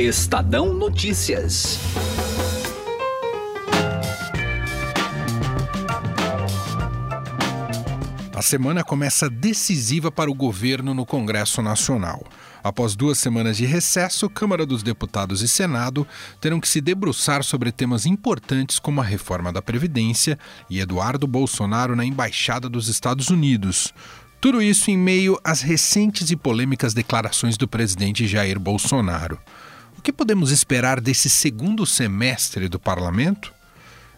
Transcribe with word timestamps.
Estadão 0.00 0.72
Notícias. 0.72 1.78
A 8.34 8.40
semana 8.40 8.82
começa 8.82 9.28
decisiva 9.28 10.10
para 10.10 10.30
o 10.30 10.34
governo 10.34 10.94
no 10.94 11.04
Congresso 11.04 11.60
Nacional. 11.60 12.24
Após 12.64 12.96
duas 12.96 13.18
semanas 13.18 13.58
de 13.58 13.66
recesso, 13.66 14.30
Câmara 14.30 14.64
dos 14.64 14.82
Deputados 14.82 15.42
e 15.42 15.48
Senado 15.48 16.06
terão 16.40 16.60
que 16.60 16.68
se 16.68 16.80
debruçar 16.80 17.44
sobre 17.44 17.70
temas 17.70 18.06
importantes 18.06 18.78
como 18.78 19.02
a 19.02 19.04
reforma 19.04 19.52
da 19.52 19.60
Previdência 19.60 20.38
e 20.70 20.80
Eduardo 20.80 21.26
Bolsonaro 21.26 21.94
na 21.94 22.06
Embaixada 22.06 22.70
dos 22.70 22.88
Estados 22.88 23.28
Unidos. 23.28 23.92
Tudo 24.40 24.62
isso 24.62 24.90
em 24.90 24.96
meio 24.96 25.38
às 25.44 25.60
recentes 25.60 26.30
e 26.30 26.36
polêmicas 26.36 26.94
declarações 26.94 27.58
do 27.58 27.68
presidente 27.68 28.26
Jair 28.26 28.58
Bolsonaro. 28.58 29.38
O 30.00 30.02
que 30.02 30.14
podemos 30.14 30.50
esperar 30.50 30.98
desse 30.98 31.28
segundo 31.28 31.84
semestre 31.84 32.70
do 32.70 32.80
parlamento? 32.80 33.52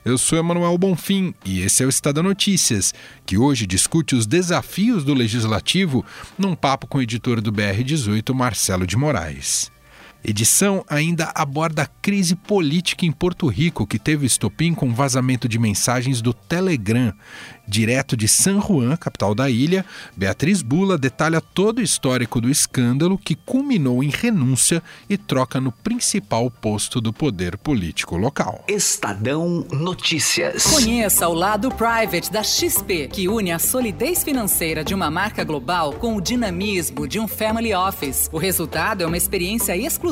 Eu 0.04 0.16
sou 0.16 0.38
Emanuel 0.38 0.78
Bonfim 0.78 1.34
e 1.44 1.60
esse 1.60 1.82
é 1.82 1.86
o 1.86 1.88
Estado 1.88 2.22
Notícias, 2.22 2.94
que 3.26 3.36
hoje 3.36 3.66
discute 3.66 4.14
os 4.14 4.24
desafios 4.24 5.02
do 5.02 5.12
legislativo 5.12 6.06
num 6.38 6.54
papo 6.54 6.86
com 6.86 6.98
o 6.98 7.02
editor 7.02 7.40
do 7.40 7.52
BR18, 7.52 8.32
Marcelo 8.32 8.86
de 8.86 8.96
Moraes. 8.96 9.72
Edição 10.24 10.84
ainda 10.88 11.32
aborda 11.34 11.82
a 11.82 11.86
crise 11.86 12.36
política 12.36 13.04
em 13.04 13.10
Porto 13.10 13.48
Rico, 13.48 13.84
que 13.84 13.98
teve 13.98 14.24
estopim 14.24 14.72
com 14.72 14.94
vazamento 14.94 15.48
de 15.48 15.58
mensagens 15.58 16.22
do 16.22 16.32
Telegram. 16.32 17.12
Direto 17.66 18.16
de 18.16 18.28
San 18.28 18.60
Juan, 18.60 18.96
capital 18.96 19.34
da 19.34 19.50
ilha, 19.50 19.84
Beatriz 20.16 20.62
Bula 20.62 20.98
detalha 20.98 21.40
todo 21.40 21.78
o 21.78 21.82
histórico 21.82 22.40
do 22.40 22.50
escândalo 22.50 23.18
que 23.18 23.34
culminou 23.34 24.02
em 24.02 24.10
renúncia 24.10 24.82
e 25.08 25.16
troca 25.16 25.60
no 25.60 25.72
principal 25.72 26.50
posto 26.50 27.00
do 27.00 27.12
poder 27.12 27.56
político 27.56 28.16
local. 28.16 28.64
Estadão 28.68 29.66
Notícias. 29.72 30.64
Conheça 30.64 31.28
o 31.28 31.34
lado 31.34 31.68
private 31.70 32.30
da 32.30 32.42
XP, 32.42 33.08
que 33.08 33.28
une 33.28 33.50
a 33.50 33.58
solidez 33.58 34.22
financeira 34.22 34.84
de 34.84 34.94
uma 34.94 35.10
marca 35.10 35.42
global 35.42 35.94
com 35.94 36.16
o 36.16 36.20
dinamismo 36.20 37.08
de 37.08 37.18
um 37.18 37.26
family 37.26 37.74
office. 37.74 38.28
O 38.32 38.38
resultado 38.38 39.02
é 39.02 39.06
uma 39.06 39.16
experiência 39.16 39.76
exclusiva 39.76 40.11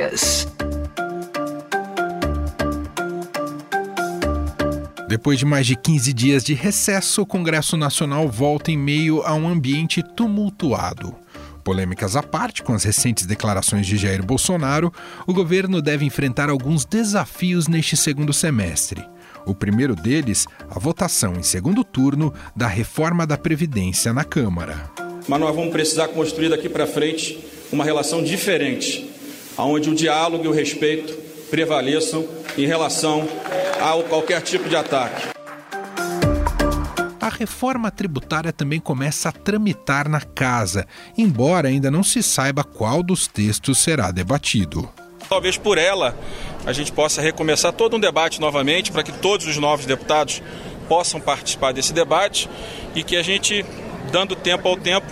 Depois 5.11 5.37
de 5.37 5.45
mais 5.45 5.67
de 5.67 5.75
15 5.75 6.13
dias 6.13 6.41
de 6.41 6.53
recesso, 6.53 7.21
o 7.21 7.25
Congresso 7.25 7.75
Nacional 7.75 8.29
volta 8.29 8.71
em 8.71 8.77
meio 8.77 9.21
a 9.23 9.33
um 9.33 9.45
ambiente 9.45 10.01
tumultuado. 10.01 11.13
Polêmicas 11.65 12.15
à 12.15 12.23
parte, 12.23 12.63
com 12.63 12.73
as 12.73 12.85
recentes 12.85 13.25
declarações 13.25 13.85
de 13.85 13.97
Jair 13.97 14.23
Bolsonaro, 14.23 14.91
o 15.27 15.33
governo 15.33 15.81
deve 15.81 16.05
enfrentar 16.05 16.49
alguns 16.49 16.85
desafios 16.85 17.67
neste 17.67 17.97
segundo 17.97 18.31
semestre. 18.31 19.05
O 19.45 19.53
primeiro 19.53 19.95
deles, 19.95 20.47
a 20.69 20.79
votação 20.79 21.33
em 21.33 21.43
segundo 21.43 21.83
turno 21.83 22.33
da 22.55 22.67
reforma 22.67 23.27
da 23.27 23.37
Previdência 23.37 24.13
na 24.13 24.23
Câmara. 24.23 24.89
Mas 25.27 25.39
nós 25.41 25.53
vamos 25.53 25.71
precisar 25.71 26.07
construir 26.07 26.47
daqui 26.47 26.69
para 26.69 26.87
frente 26.87 27.37
uma 27.69 27.83
relação 27.83 28.23
diferente, 28.23 29.10
onde 29.63 29.89
o 29.89 29.95
diálogo 29.95 30.45
e 30.45 30.47
o 30.47 30.51
respeito 30.51 31.13
prevaleçam 31.49 32.27
em 32.57 32.65
relação 32.65 33.27
a 33.79 34.01
qualquer 34.03 34.41
tipo 34.41 34.69
de 34.69 34.75
ataque. 34.75 35.29
A 37.19 37.29
reforma 37.29 37.91
tributária 37.91 38.51
também 38.51 38.79
começa 38.79 39.29
a 39.29 39.31
tramitar 39.31 40.09
na 40.09 40.21
casa, 40.21 40.87
embora 41.17 41.67
ainda 41.67 41.91
não 41.91 42.03
se 42.03 42.23
saiba 42.23 42.63
qual 42.63 43.03
dos 43.03 43.27
textos 43.27 43.77
será 43.77 44.11
debatido. 44.11 44.89
Talvez 45.29 45.57
por 45.57 45.77
ela 45.77 46.17
a 46.65 46.73
gente 46.73 46.91
possa 46.91 47.21
recomeçar 47.21 47.73
todo 47.73 47.95
um 47.95 47.99
debate 47.99 48.41
novamente 48.41 48.91
para 48.91 49.03
que 49.03 49.11
todos 49.11 49.47
os 49.47 49.57
novos 49.57 49.85
deputados 49.85 50.41
possam 50.87 51.21
participar 51.21 51.71
desse 51.71 51.93
debate 51.93 52.49
e 52.93 53.03
que 53.03 53.15
a 53.15 53.23
gente, 53.23 53.65
dando 54.11 54.35
tempo 54.35 54.67
ao 54.67 54.75
tempo, 54.75 55.07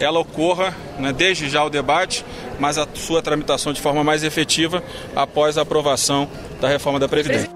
ela 0.00 0.18
ocorra 0.18 0.74
né, 0.98 1.12
desde 1.12 1.48
já 1.50 1.64
o 1.64 1.70
debate, 1.70 2.24
mas 2.58 2.78
a 2.78 2.86
sua 2.94 3.22
tramitação 3.22 3.72
de 3.72 3.80
forma 3.80 4.02
mais 4.02 4.24
efetiva 4.24 4.82
após 5.14 5.58
a 5.58 5.62
aprovação 5.62 6.28
da 6.60 6.68
reforma 6.68 6.98
da 6.98 7.08
Previdência. 7.08 7.50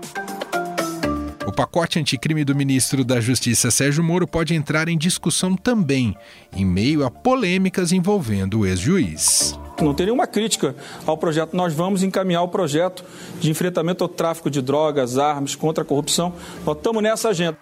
O 1.47 1.55
pacote 1.55 1.99
anticrime 1.99 2.45
do 2.45 2.55
ministro 2.55 3.05
da 3.05 3.21
Justiça 3.21 3.71
Sérgio 3.71 4.03
Moro 4.03 4.27
pode 4.27 4.55
entrar 4.55 4.89
em 4.89 4.97
discussão 4.97 5.55
também, 5.55 6.17
em 6.57 6.65
meio 6.65 7.05
a 7.05 7.11
polêmicas 7.11 7.93
envolvendo 7.93 8.61
o 8.61 8.67
ex-juiz. 8.67 9.59
Não 9.79 9.93
tem 9.93 10.07
nenhuma 10.07 10.27
crítica 10.27 10.75
ao 11.05 11.19
projeto. 11.19 11.55
Nós 11.55 11.75
vamos 11.75 12.03
encaminhar 12.03 12.43
o 12.43 12.49
projeto 12.49 13.05
de 13.41 13.51
enfrentamento 13.51 14.03
ao 14.03 14.09
tráfico 14.09 14.49
de 14.49 14.63
drogas, 14.63 15.19
armas, 15.19 15.55
contra 15.55 15.83
a 15.83 15.87
corrupção. 15.87 16.33
Nós 16.65 16.77
estamos 16.77 17.03
nessa 17.03 17.29
agenda. 17.29 17.59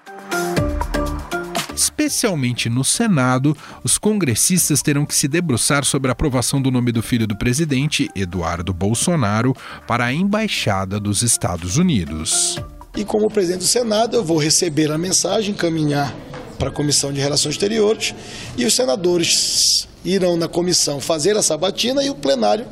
Especialmente 1.80 2.68
no 2.68 2.84
Senado, 2.84 3.56
os 3.82 3.96
congressistas 3.96 4.82
terão 4.82 5.06
que 5.06 5.14
se 5.14 5.26
debruçar 5.26 5.82
sobre 5.82 6.10
a 6.10 6.12
aprovação 6.12 6.60
do 6.60 6.70
nome 6.70 6.92
do 6.92 7.02
filho 7.02 7.26
do 7.26 7.34
presidente, 7.34 8.06
Eduardo 8.14 8.74
Bolsonaro, 8.74 9.56
para 9.88 10.04
a 10.04 10.12
Embaixada 10.12 11.00
dos 11.00 11.22
Estados 11.22 11.78
Unidos. 11.78 12.58
E 12.94 13.02
como 13.02 13.30
presidente 13.30 13.60
do 13.60 13.66
Senado, 13.66 14.18
eu 14.18 14.22
vou 14.22 14.36
receber 14.36 14.92
a 14.92 14.98
mensagem, 14.98 15.52
encaminhar 15.52 16.14
para 16.58 16.68
a 16.68 16.72
Comissão 16.72 17.14
de 17.14 17.18
Relações 17.18 17.54
Exteriores 17.54 18.14
e 18.58 18.66
os 18.66 18.74
senadores 18.74 19.88
irão 20.04 20.36
na 20.36 20.48
comissão 20.48 21.00
fazer 21.00 21.34
a 21.34 21.42
sabatina 21.42 22.04
e 22.04 22.10
o 22.10 22.14
plenário 22.14 22.66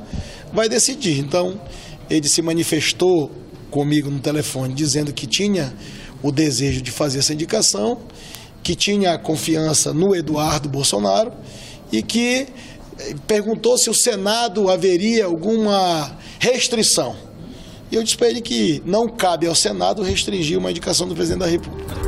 vai 0.52 0.68
decidir. 0.68 1.18
Então, 1.18 1.58
ele 2.10 2.28
se 2.28 2.42
manifestou 2.42 3.32
comigo 3.70 4.10
no 4.10 4.20
telefone 4.20 4.74
dizendo 4.74 5.14
que 5.14 5.26
tinha 5.26 5.72
o 6.22 6.30
desejo 6.30 6.82
de 6.82 6.90
fazer 6.90 7.20
essa 7.20 7.32
indicação 7.32 8.02
que 8.62 8.74
tinha 8.74 9.18
confiança 9.18 9.92
no 9.92 10.14
Eduardo 10.14 10.68
Bolsonaro 10.68 11.32
e 11.90 12.02
que 12.02 12.46
eh, 12.98 13.14
perguntou 13.26 13.76
se 13.78 13.88
o 13.90 13.94
Senado 13.94 14.68
haveria 14.68 15.24
alguma 15.24 16.16
restrição. 16.38 17.16
E 17.90 17.94
eu 17.94 18.02
disse 18.02 18.16
para 18.16 18.28
ele 18.28 18.40
que 18.40 18.82
não 18.84 19.08
cabe 19.08 19.46
ao 19.46 19.54
Senado 19.54 20.02
restringir 20.02 20.58
uma 20.58 20.70
indicação 20.70 21.08
do 21.08 21.14
presidente 21.14 21.40
da 21.40 21.46
República. 21.46 22.07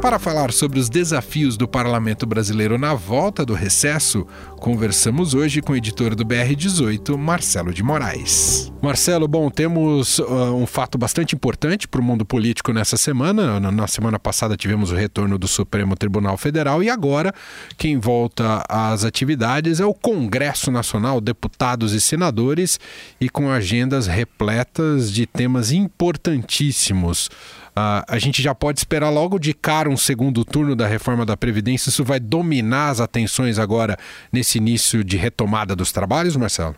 Para 0.00 0.16
falar 0.20 0.52
sobre 0.52 0.78
os 0.78 0.88
desafios 0.88 1.56
do 1.56 1.66
parlamento 1.66 2.24
brasileiro 2.24 2.78
na 2.78 2.94
volta 2.94 3.44
do 3.44 3.52
recesso, 3.52 4.24
conversamos 4.60 5.34
hoje 5.34 5.60
com 5.60 5.72
o 5.72 5.76
editor 5.76 6.14
do 6.14 6.24
BR18, 6.24 7.16
Marcelo 7.16 7.74
de 7.74 7.82
Moraes. 7.82 8.72
Marcelo, 8.80 9.26
bom, 9.26 9.50
temos 9.50 10.20
uh, 10.20 10.54
um 10.54 10.66
fato 10.66 10.96
bastante 10.96 11.34
importante 11.34 11.88
para 11.88 12.00
o 12.00 12.04
mundo 12.04 12.24
político 12.24 12.72
nessa 12.72 12.96
semana. 12.96 13.58
Na 13.58 13.88
semana 13.88 14.20
passada 14.20 14.56
tivemos 14.56 14.92
o 14.92 14.94
retorno 14.94 15.36
do 15.36 15.48
Supremo 15.48 15.96
Tribunal 15.96 16.36
Federal 16.36 16.80
e 16.80 16.88
agora 16.88 17.34
quem 17.76 17.98
volta 17.98 18.64
às 18.68 19.04
atividades 19.04 19.80
é 19.80 19.84
o 19.84 19.92
Congresso 19.92 20.70
Nacional, 20.70 21.20
deputados 21.20 21.92
e 21.92 22.00
senadores, 22.00 22.78
e 23.20 23.28
com 23.28 23.50
agendas 23.50 24.06
repletas 24.06 25.12
de 25.12 25.26
temas 25.26 25.72
importantíssimos. 25.72 27.28
Uh, 27.78 28.02
a 28.08 28.18
gente 28.18 28.42
já 28.42 28.52
pode 28.52 28.80
esperar 28.80 29.08
logo 29.08 29.38
de 29.38 29.54
cara 29.54 29.87
um 29.88 29.96
segundo 29.96 30.44
turno 30.44 30.76
da 30.76 30.86
reforma 30.86 31.24
da 31.24 31.36
Previdência. 31.36 31.90
Isso 31.90 32.04
vai 32.04 32.20
dominar 32.20 32.90
as 32.90 33.00
atenções 33.00 33.58
agora 33.58 33.96
nesse 34.32 34.58
início 34.58 35.02
de 35.02 35.16
retomada 35.16 35.74
dos 35.74 35.92
trabalhos, 35.92 36.36
Marcelo? 36.36 36.76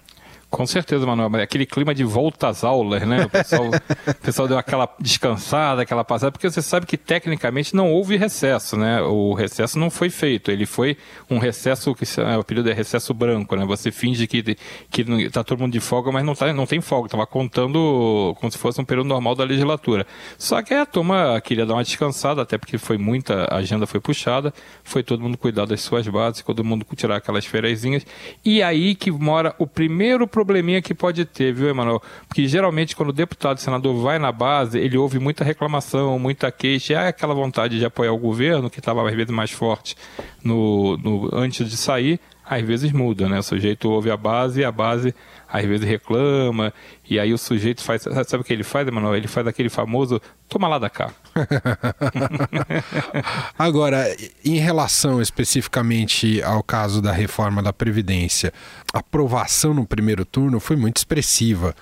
Com 0.51 0.67
certeza, 0.67 1.07
Manuel. 1.07 1.41
Aquele 1.41 1.65
clima 1.65 1.95
de 1.95 2.03
volta 2.03 2.49
às 2.49 2.65
aulas, 2.65 3.07
né? 3.07 3.25
O 3.25 3.31
pessoal, 3.31 3.69
o 3.69 4.15
pessoal 4.21 4.49
deu 4.49 4.59
aquela 4.59 4.93
descansada, 4.99 5.83
aquela 5.83 6.05
passada, 6.05 6.33
porque 6.33 6.51
você 6.51 6.61
sabe 6.61 6.87
que 6.87 6.97
tecnicamente 6.97 7.75
não 7.75 7.93
houve 7.93 8.17
recesso, 8.17 8.77
né? 8.77 9.01
O 9.01 9.33
recesso 9.33 9.79
não 9.79 9.89
foi 9.91 10.11
feito. 10.11 10.51
Ele 10.51 10.67
foi 10.67 10.97
um 11.31 11.39
recesso, 11.39 11.95
que 11.95 12.05
o 12.37 12.45
período 12.45 12.69
é 12.69 12.73
recesso 12.73 13.15
branco, 13.15 13.55
né? 13.55 13.65
Você 13.65 13.93
finge 13.93 14.27
que, 14.27 14.57
que 14.91 15.03
está 15.03 15.45
todo 15.45 15.61
mundo 15.61 15.73
de 15.73 15.79
folga, 15.79 16.11
mas 16.11 16.25
não, 16.25 16.35
tá, 16.35 16.53
não 16.53 16.67
tem 16.67 16.81
folga. 16.81 17.07
Estava 17.07 17.27
contando 17.29 18.35
como 18.41 18.51
se 18.51 18.59
fosse 18.59 18.81
um 18.81 18.85
período 18.85 19.07
normal 19.07 19.37
da 19.37 19.45
legislatura. 19.45 20.05
Só 20.37 20.61
que 20.63 20.75
a 20.75 20.85
turma 20.85 21.41
queria 21.43 21.65
dar 21.65 21.75
uma 21.75 21.85
descansada, 21.85 22.43
até 22.43 22.59
porque 22.59 22.77
foi 22.77 22.99
muita, 22.99 23.47
agenda 23.55 23.87
foi 23.87 24.01
puxada, 24.01 24.53
foi 24.83 25.05
todo 25.05 25.23
mundo 25.23 25.39
cuidar 25.39 25.65
das 25.65 25.81
suas 25.81 26.09
bases, 26.09 26.43
todo 26.43 26.65
mundo 26.65 26.85
tirar 26.97 27.17
aquelas 27.17 27.47
férias. 27.47 27.83
E 28.45 28.63
aí 28.65 28.97
que 28.97 29.13
mora 29.13 29.55
o 29.57 29.67
primeiro 29.67 30.27
problema 30.27 30.40
probleminha 30.41 30.81
que 30.81 30.95
pode 30.95 31.27
ter, 31.27 31.53
viu, 31.53 31.69
Emanuel? 31.69 32.03
Porque 32.27 32.49
geralmente 32.49 32.97
quando 32.97 33.11
o 33.11 33.13
deputado 33.13 33.59
e 33.59 33.61
senador 33.61 33.95
vai 34.01 34.19
na 34.19 34.33
base, 34.33 34.79
ele 34.79 34.97
ouve 34.97 35.19
muita 35.19 35.45
reclamação, 35.45 36.19
muita 36.19 36.51
queixa, 36.51 36.95
é 36.95 37.09
aquela 37.09 37.35
vontade 37.35 37.79
de 37.79 37.85
apoiar 37.85 38.13
o 38.13 38.19
governo, 38.19 38.71
que 38.71 38.79
estava 38.79 39.07
às 39.07 39.15
vezes 39.15 39.31
mais 39.31 39.51
forte 39.51 39.95
no, 40.43 40.97
no, 40.97 41.29
antes 41.33 41.69
de 41.69 41.77
sair, 41.77 42.19
às 42.51 42.67
vezes 42.67 42.91
muda, 42.91 43.29
né? 43.29 43.39
O 43.39 43.43
sujeito 43.45 43.89
ouve 43.89 44.11
a 44.11 44.17
base 44.17 44.61
e 44.61 44.65
a 44.65 44.73
base 44.73 45.15
às 45.49 45.65
vezes 45.65 45.87
reclama, 45.87 46.75
e 47.09 47.17
aí 47.17 47.33
o 47.33 47.39
sujeito 47.39 47.81
faz. 47.81 48.03
Sabe 48.03 48.43
o 48.43 48.45
que 48.45 48.53
ele 48.53 48.65
faz, 48.65 48.89
Emanuel? 48.89 49.15
Ele 49.15 49.29
faz 49.29 49.47
aquele 49.47 49.69
famoso 49.69 50.21
toma 50.49 50.67
lá 50.67 50.81
da 50.81 50.91
cá. 50.91 51.13
Agora, 53.57 54.05
em 54.45 54.57
relação 54.57 55.23
especificamente 55.23 56.43
ao 56.43 56.61
caso 56.61 57.01
da 57.01 57.13
reforma 57.13 57.63
da 57.63 57.73
Previdência, 57.73 58.53
a 58.93 58.99
aprovação 58.99 59.73
no 59.73 59.87
primeiro 59.87 60.25
turno 60.25 60.59
foi 60.59 60.75
muito 60.75 60.97
expressiva. 60.97 61.73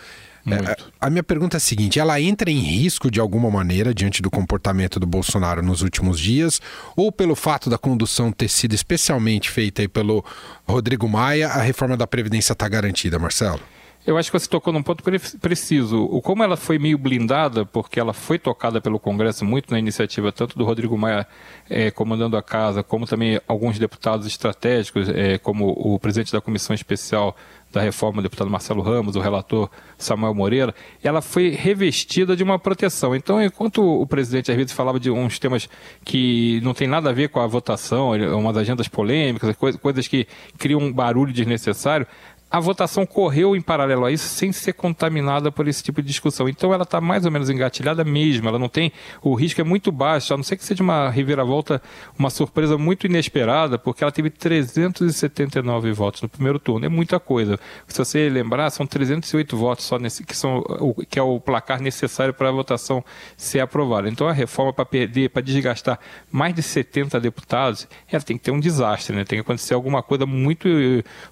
É, 0.54 0.76
a 1.00 1.10
minha 1.10 1.22
pergunta 1.22 1.56
é 1.56 1.58
a 1.58 1.60
seguinte: 1.60 1.98
ela 1.98 2.20
entra 2.20 2.50
em 2.50 2.58
risco 2.58 3.10
de 3.10 3.20
alguma 3.20 3.50
maneira 3.50 3.94
diante 3.94 4.22
do 4.22 4.30
comportamento 4.30 4.98
do 4.98 5.06
Bolsonaro 5.06 5.62
nos 5.62 5.82
últimos 5.82 6.18
dias, 6.18 6.60
ou 6.96 7.12
pelo 7.12 7.34
fato 7.34 7.68
da 7.68 7.78
condução 7.78 8.32
ter 8.32 8.48
sido 8.48 8.74
especialmente 8.74 9.50
feita 9.50 9.82
aí 9.82 9.88
pelo 9.88 10.24
Rodrigo 10.66 11.08
Maia, 11.08 11.48
a 11.48 11.62
reforma 11.62 11.96
da 11.96 12.06
Previdência 12.06 12.52
está 12.52 12.68
garantida, 12.68 13.18
Marcelo? 13.18 13.60
Eu 14.08 14.16
acho 14.16 14.30
que 14.32 14.38
você 14.38 14.48
tocou 14.48 14.72
num 14.72 14.82
ponto 14.82 15.04
preciso. 15.38 16.02
O 16.04 16.22
como 16.22 16.42
ela 16.42 16.56
foi 16.56 16.78
meio 16.78 16.96
blindada, 16.96 17.66
porque 17.66 18.00
ela 18.00 18.14
foi 18.14 18.38
tocada 18.38 18.80
pelo 18.80 18.98
Congresso 18.98 19.44
muito 19.44 19.70
na 19.70 19.78
iniciativa 19.78 20.32
tanto 20.32 20.56
do 20.56 20.64
Rodrigo 20.64 20.96
Maia 20.96 21.26
é, 21.68 21.90
comandando 21.90 22.34
a 22.34 22.42
casa, 22.42 22.82
como 22.82 23.06
também 23.06 23.38
alguns 23.46 23.78
deputados 23.78 24.26
estratégicos, 24.26 25.10
é, 25.10 25.36
como 25.36 25.68
o 25.76 25.98
presidente 25.98 26.32
da 26.32 26.40
comissão 26.40 26.74
especial 26.74 27.36
da 27.72 27.80
reforma, 27.80 28.20
o 28.20 28.22
deputado 28.22 28.50
Marcelo 28.50 28.82
Ramos, 28.82 29.14
o 29.14 29.20
relator 29.20 29.70
Samuel 29.96 30.34
Moreira, 30.34 30.74
ela 31.02 31.20
foi 31.20 31.50
revestida 31.50 32.34
de 32.34 32.42
uma 32.42 32.58
proteção. 32.58 33.14
Então, 33.14 33.42
enquanto 33.42 33.82
o 33.82 34.06
presidente 34.06 34.50
às 34.50 34.56
vezes 34.56 34.72
falava 34.72 34.98
de 34.98 35.10
uns 35.10 35.38
temas 35.38 35.68
que 36.04 36.60
não 36.62 36.72
tem 36.72 36.88
nada 36.88 37.10
a 37.10 37.12
ver 37.12 37.28
com 37.28 37.40
a 37.40 37.46
votação, 37.46 38.12
umas 38.36 38.56
agendas 38.56 38.88
polêmicas, 38.88 39.54
coisas 39.80 40.08
que 40.08 40.26
criam 40.56 40.80
um 40.80 40.92
barulho 40.92 41.32
desnecessário, 41.32 42.06
a 42.50 42.58
votação 42.58 43.04
correu 43.04 43.54
em 43.54 43.60
paralelo 43.60 44.06
a 44.06 44.10
isso 44.10 44.26
sem 44.28 44.52
ser 44.52 44.72
contaminada 44.72 45.52
por 45.52 45.68
esse 45.68 45.82
tipo 45.82 46.00
de 46.00 46.08
discussão. 46.08 46.48
Então 46.48 46.72
ela 46.72 46.84
está 46.84 47.00
mais 47.00 47.26
ou 47.26 47.30
menos 47.30 47.50
engatilhada 47.50 48.04
mesmo, 48.04 48.48
ela 48.48 48.58
não 48.58 48.68
tem. 48.68 48.90
O 49.22 49.34
risco 49.34 49.60
é 49.60 49.64
muito 49.64 49.92
baixo, 49.92 50.32
a 50.32 50.36
não 50.36 50.44
ser 50.44 50.56
que 50.56 50.64
seja 50.64 50.82
uma 50.82 51.10
reviravolta, 51.10 51.82
uma 52.18 52.30
surpresa 52.30 52.78
muito 52.78 53.06
inesperada, 53.06 53.78
porque 53.78 54.02
ela 54.02 54.10
teve 54.10 54.30
379 54.30 55.92
votos 55.92 56.22
no 56.22 56.28
primeiro 56.28 56.58
turno. 56.58 56.86
É 56.86 56.88
muita 56.88 57.20
coisa. 57.20 57.58
Se 57.86 57.98
você 57.98 58.28
lembrar, 58.30 58.70
são 58.70 58.86
308 58.86 59.56
votos 59.56 59.84
só 59.84 59.98
nesse, 59.98 60.24
que, 60.24 60.36
são, 60.36 60.64
que 61.10 61.18
é 61.18 61.22
o 61.22 61.38
placar 61.38 61.82
necessário 61.82 62.32
para 62.32 62.48
a 62.48 62.52
votação 62.52 63.04
ser 63.36 63.60
aprovada. 63.60 64.08
Então 64.08 64.26
a 64.26 64.32
reforma 64.32 64.72
para 64.72 64.86
perder, 64.86 65.28
para 65.30 65.42
desgastar 65.42 65.98
mais 66.32 66.54
de 66.54 66.62
70 66.62 67.20
deputados, 67.20 67.86
ela 68.10 68.22
tem 68.22 68.38
que 68.38 68.44
ter 68.44 68.52
um 68.52 68.60
desastre, 68.60 69.14
né? 69.14 69.24
tem 69.24 69.38
que 69.38 69.42
acontecer 69.42 69.74
alguma 69.74 70.02
coisa 70.02 70.24
muito 70.24 70.68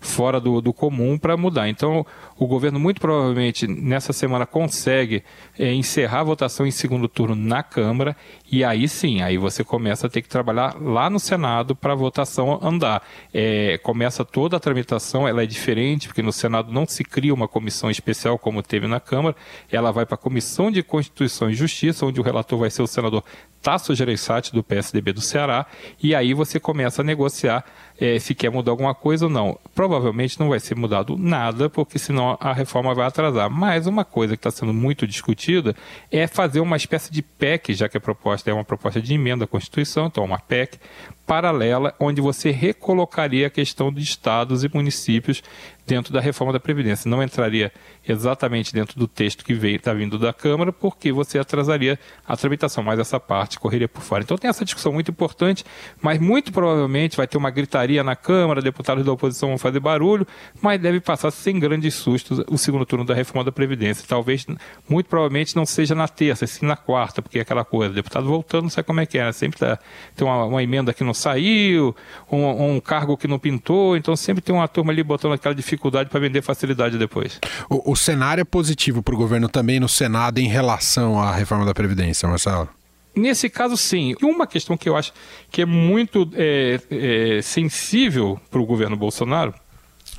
fora 0.01 0.39
do, 0.39 0.61
do 0.61 0.73
comum 0.75 1.06
comum 1.07 1.17
para 1.17 1.37
mudar. 1.37 1.69
Então, 1.69 2.05
o 2.37 2.47
governo 2.47 2.81
muito 2.81 3.01
provavelmente 3.01 3.67
nessa 3.67 4.13
semana 4.13 4.45
consegue 4.45 5.23
é, 5.59 5.73
encerrar 5.73 6.21
a 6.21 6.25
votação 6.25 6.67
em 6.67 6.71
segundo 6.71 7.09
turno 7.09 7.37
na 7.37 7.63
Câmara 7.63 8.17
e 8.51 8.65
aí 8.65 8.89
sim, 8.89 9.23
aí 9.23 9.39
você 9.39 9.65
começa 9.65 10.07
a 10.07 10.11
ter 10.11 10.23
que 10.23 10.29
trabalhar 10.29 10.77
lá 10.81 11.09
no 11.09 11.19
Senado 11.19 11.75
para 11.75 11.93
a 11.93 11.97
votação 11.97 12.59
andar. 12.63 13.03
É, 13.33 13.79
começa 13.79 14.25
toda 14.25 14.57
a 14.57 14.61
tramitação, 14.61 15.27
ela 15.27 15.43
é 15.43 15.47
diferente, 15.47 16.09
porque 16.09 16.23
no 16.23 16.33
Senado 16.33 16.73
não 16.73 16.87
se 16.87 17.05
cria 17.05 17.35
uma 17.35 17.49
comissão 17.49 17.91
especial 17.91 18.39
como 18.39 18.63
teve 18.63 18.87
na 18.87 19.01
Câmara, 19.01 19.37
ela 19.71 19.91
vai 19.91 20.07
para 20.07 20.15
a 20.15 20.19
Comissão 20.19 20.71
de 20.71 20.83
Constituição 20.83 21.51
e 21.51 21.55
Justiça, 21.55 22.07
onde 22.07 22.21
o 22.21 22.23
relator 22.23 22.59
vai 22.59 22.71
ser 22.71 22.83
o 22.83 22.87
senador 22.87 23.25
Tasso 23.63 23.95
Gereissati, 23.95 24.53
do 24.53 24.63
PSDB 24.63 25.13
do 25.13 25.21
Ceará, 25.21 25.67
e 26.01 26.15
aí 26.15 26.33
você 26.35 26.61
começa 26.61 27.03
a 27.03 27.05
negociar 27.05 27.65
é, 27.99 28.19
se 28.19 28.35
quer 28.35 28.51
mudar 28.51 28.71
alguma 28.71 28.95
coisa 28.95 29.25
ou 29.25 29.31
não. 29.31 29.59
Provavelmente 29.75 30.39
não 30.39 30.51
vai 30.51 30.61
ser 30.61 30.77
mudado 30.97 31.17
nada, 31.19 31.69
porque 31.69 31.99
senão 31.99 32.37
a 32.41 32.53
reforma 32.53 32.95
vai 32.95 33.07
atrasar. 33.07 33.51
Mas 33.51 33.87
uma 33.87 34.05
coisa 34.05 34.37
que 34.37 34.41
está 34.41 34.51
sendo 34.51 34.73
muito 34.73 35.07
discutida 35.07 35.75
é 36.11 36.27
fazer 36.27 36.61
uma 36.61 36.77
espécie 36.77 37.13
de 37.13 37.23
PEC, 37.23 37.75
já 37.75 37.89
que 37.89 37.97
a 37.97 38.01
proposta 38.01 38.51
é 38.51 38.55
uma 38.55 38.65
proposta 38.65 39.01
de 39.01 39.15
emenda 39.15 39.45
à 39.45 39.49
Constituição, 39.49 40.07
então 40.07 40.25
uma 40.25 40.39
PEC, 40.39 40.79
paralela, 41.27 41.95
onde 41.99 42.21
você 42.21 42.51
recolocaria 42.51 43.49
a 43.49 43.51
questão 43.51 43.93
de 43.93 44.03
estados 44.03 44.65
e 44.65 44.71
municípios 44.73 45.43
dentro 45.87 46.13
da 46.13 46.21
reforma 46.21 46.53
da 46.53 46.59
Previdência. 46.59 47.09
Não 47.09 47.23
entraria 47.23 47.73
exatamente 48.07 48.73
dentro 48.73 48.99
do 48.99 49.07
texto 49.07 49.45
que 49.45 49.53
está 49.53 49.95
vindo 49.95 50.19
da 50.19 50.33
Câmara, 50.33 50.73
porque 50.73 51.13
você 51.13 51.39
atrasaria 51.39 51.99
a 52.27 52.37
tramitação, 52.37 52.83
mas 52.83 52.99
essa 52.99 53.21
parte 53.21 53.59
correria 53.59 53.89
por 53.89 54.03
fora. 54.03 54.23
Então 54.23 54.37
tem 54.37 54.51
essa 54.51 54.65
discussão 54.65 54.93
muito 54.93 55.11
importante, 55.11 55.65
mas 56.03 56.21
muito 56.21 56.53
provavelmente 56.53 57.17
vai 57.17 57.27
ter 57.27 57.39
uma 57.39 57.51
gritaria 57.51 58.03
na 58.03 58.17
Câmara, 58.17 58.61
deputados 58.61 59.05
da 59.05 59.13
oposição 59.13 59.51
vão 59.51 59.59
fazer 59.59 59.81
barulho, 59.81 60.27
mas 60.61 60.81
deve 60.81 61.01
passar 61.01 61.31
sem 61.31 61.59
grandes 61.59 61.95
sustos 61.95 62.43
o 62.49 62.59
segundo 62.59 62.85
turno 62.85 63.05
da 63.05 63.15
reforma 63.15 63.45
da 63.45 63.53
Previdência. 63.53 64.05
Talvez, 64.07 64.47
muito 64.89 65.07
provavelmente, 65.07 65.55
não 65.55 65.65
seja 65.65 65.95
na 65.95 66.09
terça, 66.09 66.47
sim 66.47 66.67
na 66.67 66.77
quarta, 66.77 67.23
porque 67.23 67.39
é 67.39 67.43
aquela 67.43 67.65
coisa, 67.65 67.95
deputado 67.95 68.27
voltando, 68.27 68.65
não 68.65 68.71
sabe 68.71 68.87
como 68.87 69.01
é 69.01 69.07
que 69.07 69.19
é, 69.19 69.25
né? 69.25 69.33
sempre 69.33 69.59
tá, 69.59 69.79
tem 70.17 70.27
uma, 70.27 70.45
uma 70.45 70.63
emenda 70.63 70.93
que 70.93 71.05
não 71.05 71.15
saiu, 71.15 71.95
um, 72.31 72.75
um, 72.75 72.81
cargo 72.81 73.17
que 73.17 73.29
não 73.29 73.39
pintou, 73.39 73.97
então 73.97 74.17
sempre 74.17 74.43
tem 74.43 74.55
uma 74.55 74.67
turma 74.67 74.93
ali 74.93 75.03
botando 75.03 75.33
aquela 75.33 75.55
dificuldade 75.55 75.76
para 76.11 76.21
vender 76.21 76.43
facilidade 76.43 76.99
depois. 76.99 77.41
O, 77.69 77.93
o 77.93 77.97
cenário 77.97 78.43
é 78.43 78.45
positivo 78.45 79.03
para 79.03 79.15
o 79.15 79.19
governo 79.19 79.49
também 79.49 79.81
no 79.81 79.89
Senado 79.89 80.39
em 80.39 80.49
relação 80.49 81.21
à 81.21 81.35
reforma 81.35 81.65
da 81.65 81.75
Previdência, 81.75 82.29
Marcelo? 82.29 82.69
Nesse 83.15 83.49
caso, 83.49 83.77
sim. 83.79 84.15
E 84.21 84.25
uma 84.27 84.47
questão 84.47 84.77
que 84.77 84.89
eu 84.89 84.95
acho 84.95 85.13
que 85.51 85.63
é 85.63 85.65
muito 85.65 86.31
é, 86.35 86.79
é, 86.91 87.43
sensível 87.43 88.39
para 88.51 88.61
o 88.61 88.67
governo 88.67 88.95
Bolsonaro 88.95 89.55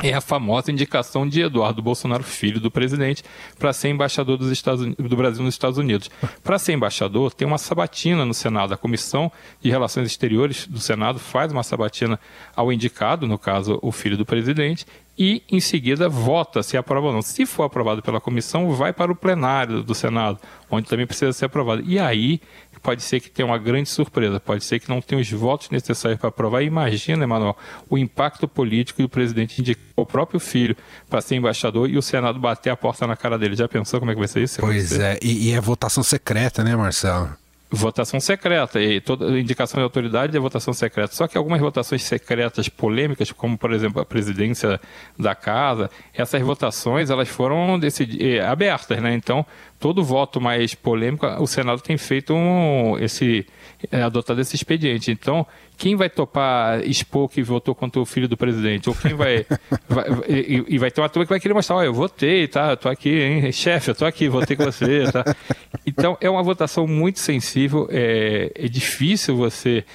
é 0.01 0.13
a 0.13 0.21
famosa 0.21 0.71
indicação 0.71 1.27
de 1.27 1.41
Eduardo 1.41 1.81
Bolsonaro, 1.81 2.23
filho 2.23 2.59
do 2.59 2.69
presidente, 2.69 3.23
para 3.57 3.73
ser 3.73 3.89
embaixador 3.89 4.37
dos 4.37 4.51
Estados, 4.51 4.85
do 4.95 5.15
Brasil 5.15 5.43
nos 5.43 5.55
Estados 5.55 5.77
Unidos. 5.77 6.09
Para 6.43 6.59
ser 6.59 6.73
embaixador, 6.73 7.33
tem 7.33 7.47
uma 7.47 7.57
sabatina 7.57 8.23
no 8.23 8.33
Senado. 8.33 8.73
A 8.73 8.77
Comissão 8.77 9.31
de 9.61 9.69
Relações 9.69 10.07
Exteriores 10.07 10.67
do 10.67 10.79
Senado 10.79 11.19
faz 11.19 11.51
uma 11.51 11.63
sabatina 11.63 12.19
ao 12.55 12.71
indicado, 12.71 13.27
no 13.27 13.39
caso, 13.39 13.79
o 13.81 13.91
filho 13.91 14.17
do 14.17 14.25
presidente, 14.25 14.85
e 15.17 15.41
em 15.49 15.59
seguida 15.59 16.07
vota 16.07 16.61
se 16.61 16.77
aprova 16.77 17.07
ou 17.07 17.13
não. 17.13 17.21
Se 17.21 17.45
for 17.45 17.63
aprovado 17.63 18.01
pela 18.01 18.21
comissão, 18.21 18.71
vai 18.71 18.93
para 18.93 19.11
o 19.11 19.15
plenário 19.15 19.81
do 19.81 19.95
Senado, 19.95 20.39
onde 20.69 20.87
também 20.87 21.07
precisa 21.07 21.33
ser 21.33 21.45
aprovado. 21.45 21.81
E 21.85 21.97
aí 21.97 22.39
pode 22.83 23.01
ser 23.01 23.19
que 23.19 23.29
tenha 23.29 23.45
uma 23.45 23.57
grande 23.57 23.89
surpresa, 23.89 24.39
pode 24.39 24.63
ser 24.63 24.79
que 24.79 24.87
não 24.87 25.01
tenha 25.01 25.19
os 25.19 25.29
votos 25.31 25.69
necessários 25.71 26.19
para 26.19 26.29
aprovar. 26.29 26.61
Imagina, 26.61 27.23
Emanuel, 27.23 27.57
o 27.89 27.97
impacto 27.97 28.47
político 28.47 29.01
do 29.01 29.09
presidente 29.09 29.59
indicar 29.59 29.83
o 29.95 30.05
próprio 30.05 30.39
filho 30.39 30.75
para 31.09 31.19
ser 31.19 31.35
embaixador 31.35 31.89
e 31.89 31.97
o 31.97 32.01
Senado 32.01 32.37
bater 32.39 32.69
a 32.69 32.77
porta 32.77 33.07
na 33.07 33.15
cara 33.15 33.39
dele. 33.39 33.55
Já 33.55 33.67
pensou 33.67 33.99
como 33.99 34.11
é 34.11 34.13
que 34.13 34.19
vai 34.19 34.27
ser 34.27 34.43
isso? 34.43 34.61
Pois 34.61 34.91
é, 34.97 35.17
e, 35.21 35.49
e 35.49 35.51
é 35.51 35.59
votação 35.59 36.03
secreta, 36.03 36.63
né, 36.63 36.75
Marcelo? 36.75 37.35
Votação 37.69 38.19
secreta 38.19 38.81
e 38.81 39.01
toda 39.01 39.37
indicação 39.39 39.79
de 39.79 39.83
autoridade 39.83 40.35
é 40.35 40.39
votação 40.39 40.73
secreta. 40.73 41.13
Só 41.13 41.27
que 41.27 41.37
algumas 41.37 41.59
votações 41.59 42.03
secretas 42.03 42.69
polêmicas, 42.69 43.31
como 43.31 43.57
por 43.57 43.73
exemplo 43.73 44.01
a 44.01 44.05
presidência 44.05 44.79
da 45.17 45.35
casa, 45.35 45.89
essas 46.13 46.41
votações 46.41 47.09
elas 47.09 47.27
foram 47.27 47.79
eh, 48.19 48.39
abertas, 48.39 49.01
né? 49.01 49.13
Então 49.13 49.45
todo 49.79 50.03
voto 50.03 50.39
mais 50.39 50.73
polêmico 50.73 51.25
o 51.39 51.45
Senado 51.45 51.81
tem 51.81 51.97
feito 51.97 52.33
um, 52.33 52.97
esse 52.99 53.45
é, 53.91 54.01
adotado 54.01 54.39
esse 54.39 54.55
expediente. 54.55 55.11
Então 55.11 55.45
quem 55.77 55.95
vai 55.95 56.09
topar 56.09 56.81
expor 56.83 57.29
que 57.29 57.43
votou 57.43 57.75
contra 57.75 58.01
o 58.01 58.05
filho 58.05 58.27
do 58.27 58.35
presidente? 58.35 58.89
Ou 58.89 58.95
quem 58.95 59.13
vai. 59.13 59.45
vai 59.87 60.05
e, 60.27 60.65
e, 60.69 60.77
vai 60.79 60.89
ter 60.89 61.01
uma 61.01 61.07
turma 61.07 61.25
que 61.25 61.29
vai 61.29 61.39
querer 61.39 61.53
mostrar: 61.53 61.75
olha, 61.75 61.85
eu 61.85 61.93
votei, 61.93 62.47
tá? 62.47 62.71
Eu 62.71 62.77
tô 62.77 62.89
aqui, 62.89 63.09
hein? 63.09 63.51
Chefe, 63.51 63.91
eu 63.91 63.95
tô 63.95 64.03
aqui, 64.05 64.27
votei 64.27 64.57
com 64.57 64.65
você, 64.65 65.11
tá? 65.11 65.23
Então 65.87 66.17
é 66.19 66.29
uma 66.29 66.43
votação 66.43 66.85
muito 66.85 67.17
sensível, 67.17 67.87
é, 67.89 68.51
é 68.53 68.67
difícil 68.67 69.37
você 69.37 69.85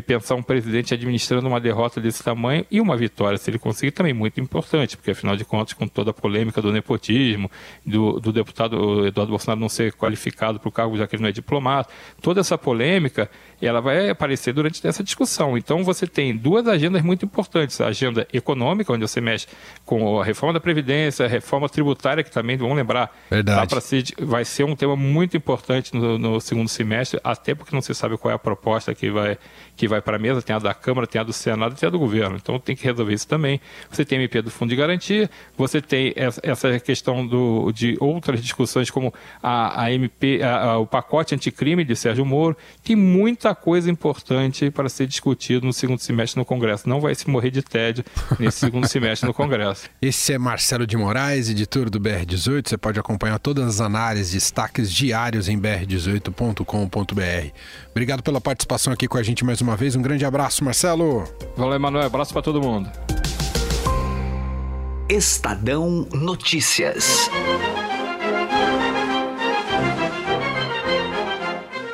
pensar 0.00 0.34
um 0.34 0.42
presidente 0.42 0.94
administrando 0.94 1.46
uma 1.46 1.60
derrota 1.60 2.00
desse 2.00 2.22
tamanho 2.22 2.64
e 2.70 2.80
uma 2.80 2.96
vitória, 2.96 3.36
se 3.36 3.50
ele 3.50 3.58
conseguir, 3.58 3.90
também 3.90 4.14
muito 4.14 4.40
importante, 4.40 4.96
porque 4.96 5.10
afinal 5.10 5.36
de 5.36 5.44
contas, 5.44 5.74
com 5.74 5.86
toda 5.86 6.10
a 6.10 6.14
polêmica 6.14 6.62
do 6.62 6.72
nepotismo, 6.72 7.50
do, 7.84 8.20
do 8.20 8.32
deputado 8.32 9.06
Eduardo 9.06 9.30
Bolsonaro 9.30 9.60
não 9.60 9.68
ser 9.68 9.92
qualificado 9.92 10.58
para 10.58 10.68
o 10.68 10.72
cargo 10.72 10.96
já 10.96 11.06
que 11.06 11.16
ele 11.16 11.22
não 11.22 11.28
é 11.28 11.32
diplomata, 11.32 11.90
toda 12.22 12.40
essa 12.40 12.56
polêmica, 12.56 13.30
ela 13.60 13.80
vai 13.80 14.08
aparecer 14.08 14.52
durante 14.52 14.86
essa 14.86 15.02
discussão. 15.02 15.58
Então 15.58 15.84
você 15.84 16.06
tem 16.06 16.36
duas 16.36 16.66
agendas 16.66 17.02
muito 17.02 17.24
importantes, 17.24 17.80
a 17.80 17.88
agenda 17.88 18.26
econômica, 18.32 18.92
onde 18.92 19.06
você 19.06 19.20
mexe 19.20 19.46
com 19.84 20.20
a 20.20 20.24
reforma 20.24 20.54
da 20.54 20.60
Previdência, 20.60 21.26
a 21.26 21.28
reforma 21.28 21.68
tributária, 21.68 22.22
que 22.22 22.30
também, 22.30 22.56
vamos 22.56 22.76
lembrar, 22.76 23.14
Verdade. 23.30 23.80
Ser, 23.82 24.04
vai 24.20 24.44
ser 24.44 24.64
um 24.64 24.76
tema 24.76 24.94
muito 24.94 25.36
importante 25.36 25.94
no, 25.94 26.18
no 26.18 26.40
segundo 26.40 26.68
semestre, 26.68 27.20
até 27.22 27.54
porque 27.54 27.74
não 27.74 27.82
se 27.82 27.94
sabe 27.94 28.16
qual 28.16 28.30
é 28.30 28.34
a 28.34 28.38
proposta 28.38 28.94
que 28.94 29.10
vai 29.10 29.36
que 29.76 29.81
vai 29.86 30.00
para 30.00 30.16
a 30.16 30.18
mesa, 30.18 30.42
tem 30.42 30.54
a 30.54 30.58
da 30.58 30.74
Câmara, 30.74 31.06
tem 31.06 31.20
a 31.20 31.24
do 31.24 31.32
Senado, 31.32 31.74
tem 31.74 31.86
a 31.86 31.90
do 31.90 31.98
governo. 31.98 32.36
Então 32.36 32.58
tem 32.58 32.74
que 32.76 32.84
resolver 32.84 33.14
isso 33.14 33.26
também. 33.26 33.60
Você 33.90 34.04
tem 34.04 34.18
a 34.18 34.20
MP 34.22 34.42
do 34.42 34.50
Fundo 34.50 34.70
de 34.70 34.76
Garantia, 34.76 35.30
você 35.56 35.80
tem 35.80 36.12
essa 36.16 36.78
questão 36.80 37.26
do, 37.26 37.72
de 37.72 37.96
outras 38.00 38.42
discussões 38.42 38.90
como 38.90 39.12
a, 39.42 39.84
a 39.84 39.92
MP, 39.92 40.42
a, 40.42 40.62
a, 40.62 40.78
o 40.78 40.86
pacote 40.86 41.34
anticrime 41.34 41.84
de 41.84 41.94
Sérgio 41.96 42.24
Moro. 42.24 42.56
Tem 42.82 42.96
muita 42.96 43.54
coisa 43.54 43.90
importante 43.90 44.70
para 44.70 44.88
ser 44.88 45.06
discutido 45.06 45.66
no 45.66 45.72
segundo 45.72 46.00
semestre 46.00 46.38
no 46.38 46.44
Congresso. 46.44 46.88
Não 46.88 47.00
vai 47.00 47.14
se 47.14 47.28
morrer 47.28 47.50
de 47.50 47.62
tédio 47.62 48.04
nesse 48.38 48.58
segundo 48.58 48.86
semestre 48.88 49.26
no 49.26 49.34
Congresso. 49.34 49.88
Esse 50.02 50.32
é 50.32 50.38
Marcelo 50.38 50.86
de 50.86 50.96
Moraes, 50.96 51.48
editor 51.48 51.88
do 51.88 52.00
BR18. 52.00 52.68
Você 52.68 52.76
pode 52.76 52.98
acompanhar 52.98 53.38
todas 53.38 53.66
as 53.66 53.80
análises, 53.80 54.32
destaques 54.32 54.92
diários 54.92 55.48
em 55.48 55.58
br18.com.br. 55.58 57.52
Obrigado 57.90 58.22
pela 58.22 58.40
participação 58.40 58.92
aqui 58.92 59.06
com 59.06 59.18
a 59.18 59.22
gente 59.22 59.44
mais 59.44 59.61
uma 59.62 59.76
vez. 59.76 59.96
Um 59.96 60.02
grande 60.02 60.24
abraço, 60.24 60.64
Marcelo. 60.64 61.24
Valeu, 61.56 61.74
Emanuel. 61.74 62.06
Abraço 62.06 62.32
para 62.32 62.42
todo 62.42 62.60
mundo. 62.60 62.90
Estadão 65.08 66.06
Notícias. 66.12 67.30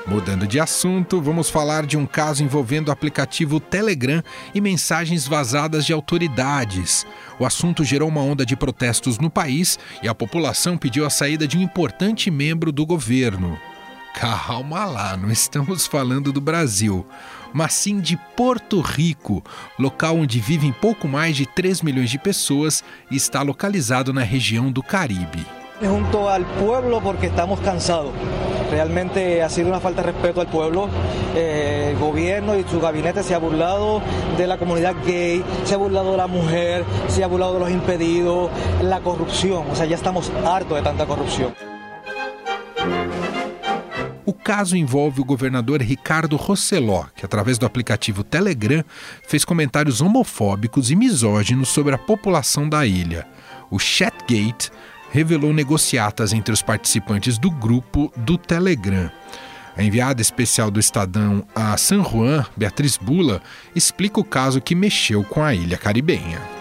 Mudando 0.07 0.47
de 0.47 0.59
assunto, 0.59 1.21
vamos 1.21 1.51
falar 1.51 1.85
de 1.85 1.97
um 1.97 2.07
caso 2.07 2.43
envolvendo 2.43 2.89
o 2.89 2.91
aplicativo 2.91 3.61
Telegram 3.61 4.23
e 4.55 4.61
mensagens 4.61 5.27
vazadas 5.29 5.85
de 5.85 5.93
autoridades. 5.93 7.07
O 7.39 7.45
assunto 7.45 7.85
gerou 7.85 8.09
uma 8.09 8.23
onda 8.23 8.45
de 8.47 8.57
protestos 8.57 9.19
no 9.19 9.29
país 9.29 9.79
e 10.03 10.09
a 10.09 10.15
população 10.15 10.79
pediu 10.79 11.05
a 11.05 11.11
saída 11.11 11.47
de 11.47 11.59
um 11.59 11.61
importante 11.61 12.31
membro 12.31 12.73
do 12.73 12.87
governo. 12.87 13.59
Calma 14.15 14.87
lá, 14.87 15.17
não 15.17 15.31
estamos 15.31 15.87
falando 15.87 16.33
do 16.33 16.41
Brasil, 16.41 17.07
mas 17.53 17.75
sim 17.75 18.01
de 18.01 18.17
Porto 18.37 18.81
Rico, 18.81 19.43
local 19.79 20.17
onde 20.17 20.41
vivem 20.41 20.73
pouco 20.73 21.09
mais 21.09 21.37
de 21.37 21.47
3 21.47 21.83
milhões 21.83 22.11
de 22.11 22.19
pessoas 22.19 22.83
e 23.11 23.17
está 23.17 23.43
localizado 23.43 24.13
na 24.13 24.23
região 24.23 24.71
do 24.71 24.83
Caribe. 24.83 25.47
Junto 25.81 26.29
al 26.29 26.45
pueblo 26.45 27.01
porque 27.01 27.27
estamos 27.27 27.61
cansados. 27.61 28.13
Realmente 28.71 29.43
ha 29.43 29.49
sido 29.49 29.69
una 29.69 29.81
falta 29.81 30.03
de 30.03 30.13
respeto 30.13 30.41
al 30.41 30.49
pueblo. 30.49 30.89
Eh, 31.35 31.91
el 31.93 31.99
gobierno 31.99 32.59
y 32.59 32.65
su 32.65 32.81
gabinete 32.81 33.23
se 33.23 33.35
ha 33.35 33.39
burlado 33.39 34.03
de 34.37 34.47
la 34.47 34.59
comunidad 34.59 34.95
gay, 35.07 35.43
se 35.65 35.75
ha 35.75 35.79
burlado 35.79 36.11
de 36.13 36.17
la 36.17 36.27
mujer, 36.27 36.85
se 37.09 37.25
ha 37.25 37.27
burlado 37.27 37.55
de 37.55 37.61
los 37.61 37.71
impedidos, 37.71 38.51
la 38.83 39.01
corrupción. 39.01 39.65
O 39.71 39.77
sea, 39.77 39.87
ya 39.87 39.97
estamos 39.97 40.31
hartos 40.45 40.77
de 40.77 40.83
tanta 40.83 41.07
corrupción. 41.07 41.55
O 44.29 44.33
caso 44.35 44.77
envolve 44.77 45.23
o 45.23 45.25
governador 45.25 45.81
Ricardo 45.81 46.37
Rosseló, 46.37 47.07
que 47.17 47.25
através 47.25 47.57
do 47.57 47.65
aplicativo 47.65 48.23
Telegram 48.23 48.85
fez 49.27 49.43
comentários 49.43 50.03
homofóbicos 50.03 50.91
e 50.91 50.95
misóginos 50.95 51.71
sobre 51.71 51.95
a 51.95 51.99
população 51.99 52.69
da 52.69 52.85
ilha. 52.85 53.27
O 53.71 53.79
Chatgate 53.79 54.71
revelou 55.11 55.55
negociatas 55.55 56.35
entre 56.35 56.53
os 56.53 56.61
participantes 56.61 57.39
do 57.39 57.51
grupo 57.51 58.13
do 58.19 58.37
Telegram. 58.37 59.11
A 59.75 59.83
enviada 59.83 60.21
especial 60.21 60.71
do 60.71 60.79
Estadão 60.79 61.43
a 61.55 61.75
San 61.79 62.05
Juan, 62.05 62.45
Beatriz 62.55 62.99
Bula, 62.99 63.41
explica 63.75 64.21
o 64.21 64.25
caso 64.25 64.61
que 64.61 64.75
mexeu 64.75 65.25
com 65.25 65.43
a 65.43 65.55
ilha 65.55 65.79
caribenha. 65.79 66.58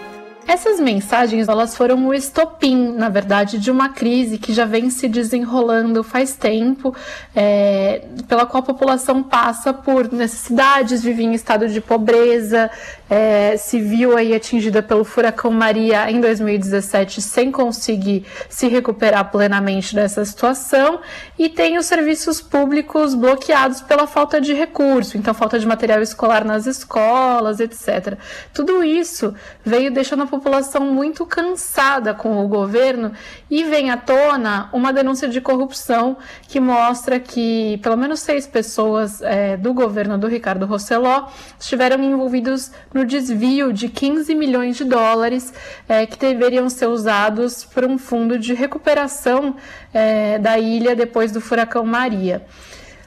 Essas 0.48 0.80
mensagens 0.80 1.46
elas 1.46 1.76
foram 1.76 2.08
o 2.08 2.14
estopim, 2.14 2.94
na 2.94 3.10
verdade, 3.10 3.58
de 3.58 3.70
uma 3.70 3.90
crise 3.90 4.38
que 4.38 4.54
já 4.54 4.64
vem 4.64 4.88
se 4.88 5.06
desenrolando 5.06 6.02
faz 6.02 6.36
tempo, 6.36 6.96
é, 7.36 8.06
pela 8.26 8.46
qual 8.46 8.62
a 8.62 8.66
população 8.66 9.22
passa 9.22 9.74
por 9.74 10.10
necessidades, 10.10 11.02
vive 11.02 11.22
em 11.22 11.34
estado 11.34 11.68
de 11.68 11.82
pobreza, 11.82 12.70
é, 13.08 13.56
se 13.56 13.80
viu 13.80 14.16
aí 14.16 14.34
atingida 14.34 14.82
pelo 14.82 15.04
furacão 15.04 15.50
Maria 15.50 16.10
em 16.10 16.20
2017 16.20 17.22
sem 17.22 17.50
conseguir 17.50 18.24
se 18.48 18.68
recuperar 18.68 19.30
plenamente 19.30 19.94
dessa 19.94 20.24
situação 20.24 21.00
e 21.38 21.48
tem 21.48 21.78
os 21.78 21.86
serviços 21.86 22.40
públicos 22.40 23.14
bloqueados 23.14 23.80
pela 23.80 24.06
falta 24.06 24.40
de 24.40 24.52
recurso, 24.52 25.16
então 25.16 25.32
falta 25.32 25.58
de 25.58 25.66
material 25.66 26.02
escolar 26.02 26.44
nas 26.44 26.66
escolas, 26.66 27.60
etc. 27.60 28.18
Tudo 28.52 28.82
isso 28.84 29.34
veio 29.64 29.90
deixando 29.90 30.24
a 30.24 30.26
população 30.26 30.82
muito 30.82 31.24
cansada 31.24 32.12
com 32.12 32.44
o 32.44 32.48
governo 32.48 33.12
e 33.50 33.64
vem 33.64 33.90
à 33.90 33.96
tona 33.96 34.68
uma 34.72 34.92
denúncia 34.92 35.28
de 35.28 35.40
corrupção 35.40 36.16
que 36.46 36.60
mostra 36.60 37.18
que 37.18 37.78
pelo 37.82 37.96
menos 37.96 38.20
seis 38.20 38.46
pessoas 38.46 39.22
é, 39.22 39.56
do 39.56 39.72
governo 39.72 40.18
do 40.18 40.26
Ricardo 40.26 40.66
Rosseló 40.66 41.28
estiveram 41.58 42.02
envolvidos 42.02 42.70
no 42.98 43.04
desvio 43.04 43.72
de 43.72 43.88
15 43.88 44.34
milhões 44.34 44.76
de 44.76 44.84
dólares 44.84 45.54
é, 45.88 46.04
que 46.04 46.18
deveriam 46.18 46.68
ser 46.68 46.88
usados 46.88 47.64
para 47.64 47.86
um 47.86 47.96
fundo 47.96 48.36
de 48.36 48.52
recuperação 48.54 49.54
é, 49.94 50.36
da 50.38 50.58
ilha 50.58 50.96
depois 50.96 51.30
do 51.30 51.40
furacão 51.40 51.84
Maria. 51.84 52.44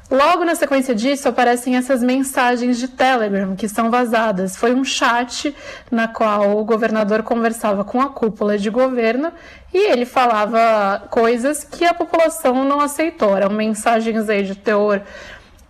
Logo 0.09 0.45
na 0.45 0.55
sequência 0.55 0.95
disso 0.95 1.27
aparecem 1.27 1.75
essas 1.75 2.01
mensagens 2.01 2.77
de 2.77 2.87
Telegram 2.87 3.53
que 3.53 3.67
são 3.67 3.89
vazadas. 3.91 4.55
Foi 4.55 4.73
um 4.73 4.83
chat 4.83 5.53
na 5.89 6.07
qual 6.07 6.57
o 6.57 6.63
governador 6.63 7.21
conversava 7.23 7.83
com 7.83 7.99
a 7.99 8.09
cúpula 8.09 8.57
de 8.57 8.69
governo 8.69 9.31
e 9.73 9.91
ele 9.91 10.05
falava 10.05 11.05
coisas 11.09 11.65
que 11.65 11.83
a 11.83 11.93
população 11.93 12.63
não 12.63 12.79
aceitou. 12.79 13.35
Eram 13.35 13.49
mensagens 13.53 14.29
aí 14.29 14.43
de 14.43 14.55
teor 14.55 15.01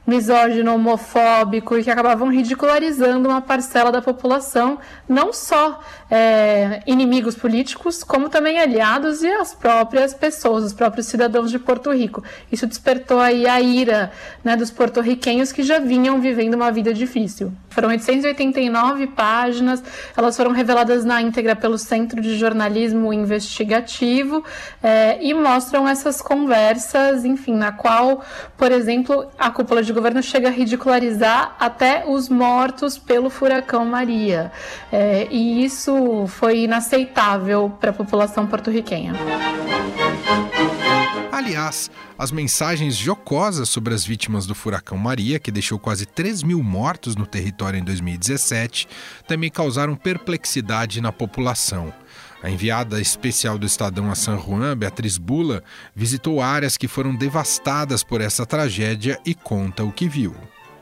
misógino, 0.05 0.74
homofóbico 0.74 1.77
e 1.77 1.84
que 1.84 1.89
acabavam 1.89 2.29
ridicularizando 2.29 3.29
uma 3.29 3.41
parcela 3.41 3.91
da 3.91 4.01
população, 4.01 4.79
não 5.08 5.31
só 5.31 5.79
é, 6.10 6.81
inimigos 6.86 7.36
políticos, 7.36 8.03
como 8.03 8.27
também 8.27 8.60
aliados 8.60 9.22
e 9.22 9.27
as 9.27 9.53
próprias 9.53 10.13
pessoas, 10.13 10.63
os 10.63 10.74
próprios 10.74 11.08
cidadãos 11.08 11.51
de 11.51 11.60
Porto 11.60 11.91
Rico. 11.91 12.24
Isso 12.51 12.67
despertou 12.67 13.20
aí 13.20 13.48
a 13.48 13.62
ira 13.62 14.12
né, 14.43 14.58
dos 14.58 14.72
porto-riquenhos 14.72 15.51
que 15.51 15.63
já 15.63 15.79
vinham 15.79 16.20
vivendo 16.20 16.55
uma 16.55 16.72
vida 16.72 16.93
difícil. 16.93 17.53
Foram 17.70 17.89
889 17.89 19.08
páginas, 19.08 19.81
elas 20.17 20.36
foram 20.36 20.51
reveladas 20.51 21.05
na 21.05 21.22
íntegra 21.22 21.55
pelo 21.55 21.77
Centro 21.77 22.22
de 22.22 22.38
Jornalismo 22.38 23.13
Investigativo 23.13 24.43
é, 24.84 25.17
e 25.24 25.34
mostram 25.34 25.88
essas 25.88 26.22
conversas, 26.22 27.24
enfim, 27.24 27.55
na 27.55 27.72
qual, 27.72 28.24
por 28.58 28.72
exemplo, 28.72 29.27
a 29.38 29.50
cúpula 29.50 29.81
de 29.81 29.90
governo 29.93 30.21
chega 30.21 30.48
a 30.48 30.51
ridicularizar 30.51 31.55
até 31.60 32.05
os 32.07 32.29
mortos 32.29 32.98
pelo 32.98 33.29
furacão 33.29 33.86
Maria. 33.86 34.51
É, 34.91 35.27
e 35.29 35.63
isso 35.63 36.25
foi 36.27 36.62
inaceitável 36.62 37.69
para 37.79 37.91
a 37.91 37.93
população 37.93 38.48
porto-riquenha. 38.48 39.13
Aliás, 41.31 41.89
as 42.17 42.31
mensagens 42.31 42.95
jocosas 42.95 43.67
sobre 43.67 43.93
as 43.93 44.05
vítimas 44.05 44.45
do 44.45 44.53
furacão 44.53 44.98
Maria, 44.98 45.39
que 45.39 45.51
deixou 45.51 45.79
quase 45.79 46.05
3 46.05 46.43
mil 46.43 46.62
mortos 46.62 47.15
no 47.15 47.25
território 47.25 47.79
em 47.79 47.83
2017, 47.83 48.88
também 49.27 49.50
causaram 49.50 49.95
perplexidade 49.95 51.01
na 51.01 51.12
população. 51.12 51.91
A 52.43 52.50
enviada 52.50 53.00
especial 53.00 53.57
do 53.57 53.67
Estadão 53.67 54.10
a 54.10 54.15
San 54.15 54.38
Juan, 54.38 54.75
Beatriz 54.75 55.17
Bula, 55.17 55.63
visitou 55.95 56.41
áreas 56.41 56.75
que 56.75 56.88
foram 56.88 57.15
devastadas 57.15 58.03
por 58.03 58.19
essa 58.19 58.45
tragédia 58.45 59.19
e 59.24 59.36
conta 59.36 59.83
o 59.83 59.91
que 59.91 60.10
viu. 60.10 60.36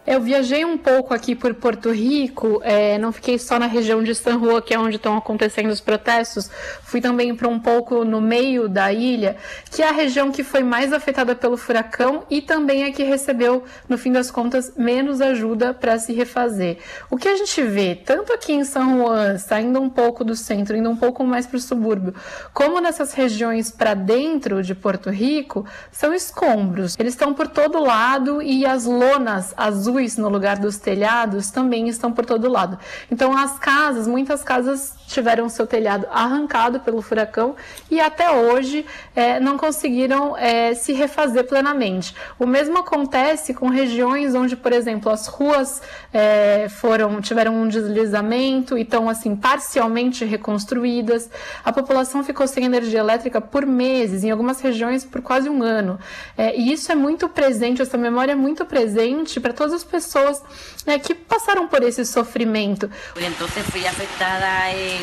Eu 0.08 0.22
viajei 0.22 0.64
um 0.66 0.78
pouco 0.78 1.14
aqui 1.14 1.36
por 1.36 1.54
Porto 1.54 1.92
Rico, 1.92 2.62
é, 2.64 2.98
não 2.98 3.12
fiquei 3.12 3.38
só 3.38 3.60
na 3.60 3.68
região 3.68 4.02
de 4.02 4.16
San 4.16 4.40
Juan, 4.40 4.62
que 4.62 4.74
é 4.74 4.80
onde 4.80 4.96
estão 4.96 5.16
acontecendo 5.18 5.70
os 5.70 5.82
protestos, 5.82 6.50
fui 6.84 7.02
também 7.02 7.36
para 7.36 7.48
um 7.48 7.60
pouco 7.60 8.04
no 8.06 8.20
meio 8.20 8.68
da 8.68 8.92
ilha, 8.92 9.36
que 9.70 9.84
é 9.84 9.90
a 9.90 9.92
região 9.92 10.32
que 10.32 10.42
foi 10.42 10.64
mais 10.64 10.94
afetada 10.94 11.36
pelo 11.36 11.58
furacão 11.58 12.24
e 12.30 12.42
também 12.42 12.86
a 12.86 12.92
que 12.92 13.04
recebeu, 13.04 13.64
no 13.88 13.98
fim 13.98 14.12
das 14.12 14.32
contas, 14.32 14.74
menos 14.76 15.22
ajuda 15.22 15.74
para 15.74 16.00
se 16.00 16.14
refazer. 16.14 16.78
O 17.12 17.18
que 17.18 17.28
a 17.28 17.36
gente 17.36 17.62
vê, 17.62 17.94
tanto 17.94 18.34
aqui 18.34 18.54
em 18.54 18.64
San 18.64 18.98
Juan, 18.98 19.38
saindo 19.38 19.80
um 19.80 19.90
pouco 19.90 20.24
do 20.24 20.36
centro, 20.36 20.78
indo 20.78 20.90
um 20.90 20.98
pouco 20.98 21.24
mais 21.24 21.46
para 21.46 21.58
o 21.58 21.62
subúrbio, 21.62 22.16
como 22.54 22.80
nessas 22.80 23.14
regiões 23.14 23.70
para 23.70 23.94
dentro 23.94 24.64
de 24.64 24.74
Porto 24.74 25.10
Rico, 25.10 25.66
são 25.92 26.14
escombros. 26.14 26.96
Eles 26.98 27.14
estão 27.14 27.34
por 27.34 27.48
todo 27.48 27.84
lado 27.84 28.42
e 28.42 28.66
as 28.66 28.86
lonas 28.86 29.54
azuis 29.56 29.89
azuis 29.90 30.18
no 30.18 30.30
lugar 30.30 30.58
dos 30.58 30.78
telhados 30.78 31.50
também 31.50 31.88
estão 31.88 32.12
por 32.12 32.26
todo 32.26 32.50
lado. 32.50 32.78
Então 33.12 33.36
as 33.36 33.58
casas, 33.58 34.08
muitas 34.08 34.44
casas 34.44 34.94
tiveram 35.08 35.50
seu 35.50 35.66
telhado 35.66 36.08
arrancado 36.12 36.80
pelo 36.80 37.02
furacão 37.02 37.56
e 37.90 38.00
até 38.00 38.30
hoje 38.32 38.86
é, 39.16 39.40
não 39.40 39.58
conseguiram 39.58 40.38
é, 40.38 40.76
se 40.76 40.94
refazer 40.94 41.46
plenamente. 41.46 42.16
O 42.38 42.46
mesmo 42.46 42.78
acontece 42.78 43.54
com 43.54 43.70
regiões 43.70 44.36
onde, 44.36 44.56
por 44.56 44.72
exemplo, 44.72 45.12
as 45.12 45.28
ruas 45.28 45.82
é, 46.14 46.68
foram 46.70 47.20
tiveram 47.22 47.56
um 47.56 47.68
deslizamento 47.68 48.78
e 48.78 48.82
estão 48.82 49.10
assim 49.10 49.36
parcialmente 49.36 50.24
reconstruídas. 50.24 51.30
A 51.66 51.74
população 51.74 52.24
ficou 52.24 52.48
sem 52.48 52.66
energia 52.66 53.00
elétrica 53.00 53.42
por 53.42 53.66
meses, 53.66 54.24
em 54.24 54.30
algumas 54.30 54.62
regiões 54.62 55.04
por 55.04 55.22
quase 55.22 55.50
um 55.50 55.64
ano. 55.64 56.00
É, 56.38 56.56
e 56.56 56.72
isso 56.72 56.92
é 56.92 56.96
muito 56.96 57.28
presente, 57.28 57.82
essa 57.82 57.98
memória 57.98 58.34
é 58.34 58.36
muito 58.36 58.64
presente 58.66 59.40
para 59.40 59.54
todas 59.54 59.79
as 59.80 59.84
pessoas 59.84 60.42
né, 60.86 61.00
que 61.00 61.16
passaram 61.16 61.68
por 61.68 61.82
esse 61.84 62.06
sofrimento. 62.06 62.90
Então 63.16 63.48
fui 63.48 63.86
afetada 63.88 64.72
em, 64.72 65.02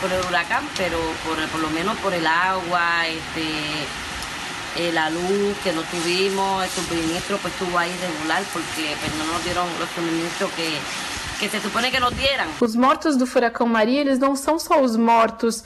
por 0.00 0.10
el 0.12 0.20
huracán, 0.26 0.64
pero 0.76 0.98
por, 1.24 1.36
por 1.48 1.60
lo 1.60 1.70
menos 1.70 1.98
por 1.98 2.12
el 2.12 2.26
agua, 2.26 3.08
este, 3.08 3.46
eh, 4.76 4.92
la 4.92 5.08
luz 5.10 5.56
que 5.64 5.72
no 5.72 5.82
tuvimos, 5.82 6.64
el 6.64 6.70
suministro 6.70 7.38
pues 7.38 7.52
estuvo 7.54 7.78
ahí 7.78 7.94
regular 8.00 8.42
porque 8.52 8.96
pues, 9.00 9.14
no 9.16 9.24
nos 9.32 9.42
dieron 9.44 9.66
los 9.80 9.88
suministros 9.90 10.50
que 10.52 10.68
que 11.38 11.48
se 11.48 11.60
supone 11.60 11.92
que 11.92 12.00
nos 12.00 12.12
dieran. 12.16 12.48
Os 12.60 12.74
mortos 12.74 13.16
do 13.16 13.24
furacão 13.24 13.66
Maria, 13.66 14.00
eles 14.00 14.18
não 14.18 14.34
são 14.34 14.58
só 14.58 14.80
os 14.80 14.96
mortos 14.96 15.62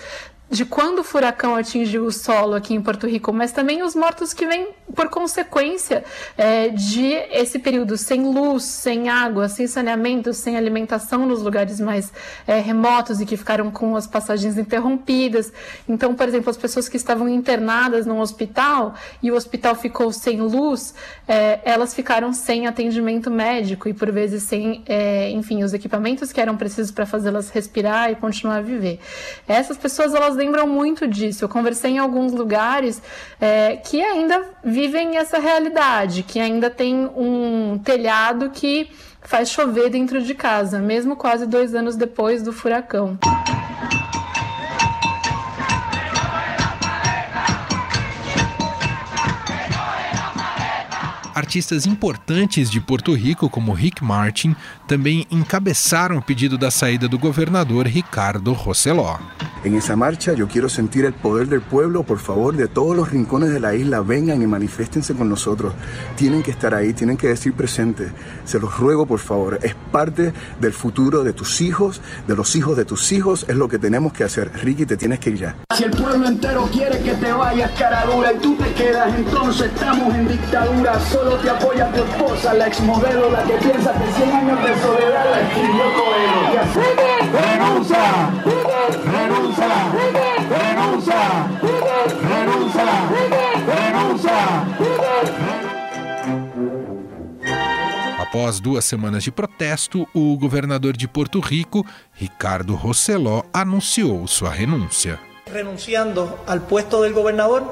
de 0.53 0.67
quando 0.67 0.99
o 0.99 1.05
furacão 1.05 1.57
atingiu 1.57 2.05
o 2.05 2.13
solo 2.13 2.55
aqui 2.55 2.75
em 2.75 2.83
Porto 2.83 3.07
Rico, 3.07 3.33
mas 3.33 3.53
também 3.53 3.83
os 3.83 3.95
mortos 3.95 4.35
que 4.35 4.47
vêm 4.47 4.69
por 4.95 5.09
consequência 5.09 6.05
é, 6.37 6.69
de 6.69 7.07
esse 7.31 7.59
período 7.59 7.97
sem 7.97 8.23
luz, 8.23 8.63
sem 8.65 9.09
água, 9.09 9.49
sem 9.49 9.67
saneamento, 9.67 10.35
sem 10.35 10.55
alimentação 10.55 11.25
nos 11.27 11.41
lugares 11.41 11.81
mais 11.81 12.13
é, 12.47 12.61
remotos 12.61 13.19
e 13.19 13.25
que 13.25 13.35
ficaram 13.35 13.71
com 13.71 13.97
as 13.97 14.07
passagens 14.07 14.59
interrompidas. 14.59 15.51
Então, 15.89 16.15
por 16.15 16.29
exemplo, 16.29 16.51
as 16.51 16.59
pessoas 16.59 16.87
que 16.87 16.99
estavam 16.99 17.31
internadas 17.31 18.05
num 18.05 18.21
hospital 18.21 18.95
e 19.23 19.33
o 19.33 19.35
hospital 19.35 19.75
ficou 19.75 20.13
sem 20.13 20.39
luz, 20.39 20.95
é, 21.27 21.61
elas 21.65 21.95
ficaram 21.95 22.31
sem 22.35 22.67
atendimento 22.67 23.31
médico 23.31 23.89
e 23.89 23.95
por 23.95 24.13
vezes 24.13 24.43
sem, 24.43 24.85
é, 24.87 25.31
enfim, 25.31 25.65
os 25.65 25.73
equipamentos 25.73 26.31
que 26.31 26.43
eram 26.43 26.59
precisos 26.59 26.93
para 26.93 27.07
fazê-las 27.07 27.49
respirar 27.49 28.11
e 28.11 28.17
continuar 28.17 28.57
a 28.57 28.61
viver. 28.61 29.01
Essas 29.49 29.79
pessoas 29.79 30.15
elas 30.15 30.42
lembram 30.43 30.67
muito 30.67 31.07
disso. 31.07 31.45
Eu 31.45 31.49
conversei 31.49 31.93
em 31.93 31.99
alguns 31.99 32.33
lugares 32.33 33.01
é, 33.41 33.77
que 33.77 34.03
ainda 34.03 34.45
vivem 34.65 35.17
essa 35.17 35.39
realidade, 35.39 36.23
que 36.25 36.41
ainda 36.41 36.69
tem 36.69 37.09
um 37.17 37.79
telhado 37.79 38.51
que 38.51 38.91
faz 39.21 39.51
chover 39.51 39.89
dentro 39.89 40.21
de 40.21 40.35
casa, 40.35 40.81
mesmo 40.81 41.15
quase 41.15 41.47
dois 41.47 41.75
anos 41.75 41.95
depois 41.95 42.43
do 42.43 42.53
furacão. 42.53 43.19
Artistas 51.35 51.87
importantes 51.87 52.71
de 52.71 52.79
Porto 52.79 53.15
Rico, 53.15 53.49
como 53.49 53.75
Rick 53.75 54.05
Martin, 54.05 54.55
também 54.87 55.27
encabeçaram 55.31 56.19
o 56.19 56.23
pedido 56.23 56.59
da 56.59 56.71
saída 56.71 57.09
do 57.09 57.19
governador 57.19 57.87
Ricardo 57.87 58.53
Rosselló. 58.53 59.19
En 59.65 59.77
esa 59.77 59.95
marcha 59.95 60.35
yo 60.35 60.49
quiero 60.49 60.69
sentir 60.69 61.05
el 61.05 61.13
poder 61.13 61.47
del 61.47 61.63
pueblo, 61.63 62.03
por 62.03 62.19
favor, 62.19 62.57
de 62.57 62.67
todos 62.67 62.97
los 62.97 63.11
rincones 63.11 63.51
de 63.51 63.61
la 63.61 63.75
isla, 63.75 64.01
vengan 64.01 64.43
y 64.43 64.47
manifiestense 64.47 65.15
con 65.15 65.29
nosotros. 65.29 65.73
Tienen 66.17 66.43
que 66.43 66.51
estar 66.51 66.75
ahí, 66.75 66.93
tienen 66.93 67.17
que 67.17 67.29
decir 67.29 67.55
presente. 67.55 68.11
Se 68.45 68.59
los 68.59 68.77
ruego, 68.77 69.07
por 69.07 69.21
favor, 69.21 69.61
es 69.63 69.75
parte 69.93 70.33
del 70.61 70.73
futuro 70.73 71.23
de 71.23 71.33
tus 71.33 71.61
hijos, 71.61 72.03
de 72.27 72.35
los 72.35 72.57
hijos 72.57 72.77
de 72.77 72.85
tus 72.85 73.13
hijos, 73.13 73.47
es 73.49 73.57
lo 73.57 73.69
que 73.69 73.79
tenemos 73.79 74.13
que 74.13 74.25
hacer. 74.25 74.51
Ricky, 74.53 74.85
te 74.85 74.97
tienes 74.97 75.21
que 75.21 75.31
ir 75.31 75.37
ya. 75.37 75.57
Si 75.77 75.85
el 75.85 75.93
pueblo 75.93 76.27
entero 76.27 76.69
quiere 76.73 76.99
que 77.01 77.15
te 77.15 77.33
vayas 77.33 77.71
cara 77.79 78.05
dura 78.05 78.33
y 78.33 78.39
tú 78.39 78.57
te 78.57 78.73
quedas, 78.75 79.15
entonces 79.15 79.67
estamos 79.73 80.13
en 80.15 80.29
dictadura. 80.29 80.99
Solo 81.23 81.37
te 81.37 81.51
apoya 81.51 81.87
tu 81.93 82.03
esposa, 82.03 82.53
la 82.55 82.67
exmodelo, 82.67 83.31
la 83.31 83.45
que 83.45 83.53
piensa 83.53 83.93
que 83.93 84.13
100 84.13 84.33
años 84.33 84.59
de 84.61 84.77
soledad 84.83 85.25
la 85.31 85.41
escribió 85.41 85.85
Coelho. 85.95 86.43
¡Renuncia! 87.33 88.33
¡Renuncia! 89.05 89.71
Renuncia! 90.51 91.23
Renuncia! 92.29 92.89
Renuncia! 93.69 94.39
Após 98.21 98.61
duas 98.61 98.85
semanas 98.85 99.25
de 99.25 99.31
protesto, 99.31 100.09
o 100.13 100.37
governador 100.37 100.97
de 100.97 101.07
Porto 101.07 101.41
Rico, 101.41 101.87
Ricardo 102.19 102.75
Rosselló, 102.75 103.45
anunciou 103.53 104.27
sua 104.27 104.51
renúncia. 104.51 105.21
Renunciando 105.47 106.43
al 106.49 106.63
puesto 106.63 107.01
del 107.03 107.13
gobernador 107.13 107.63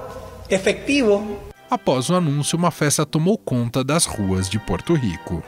efectivo. 0.48 1.49
Após 1.70 2.10
o 2.10 2.16
anúncio, 2.16 2.58
uma 2.58 2.72
festa 2.72 3.06
tomou 3.06 3.38
conta 3.38 3.84
das 3.84 4.04
ruas 4.04 4.48
de 4.48 4.58
Porto 4.58 4.92
Rico. 4.94 5.40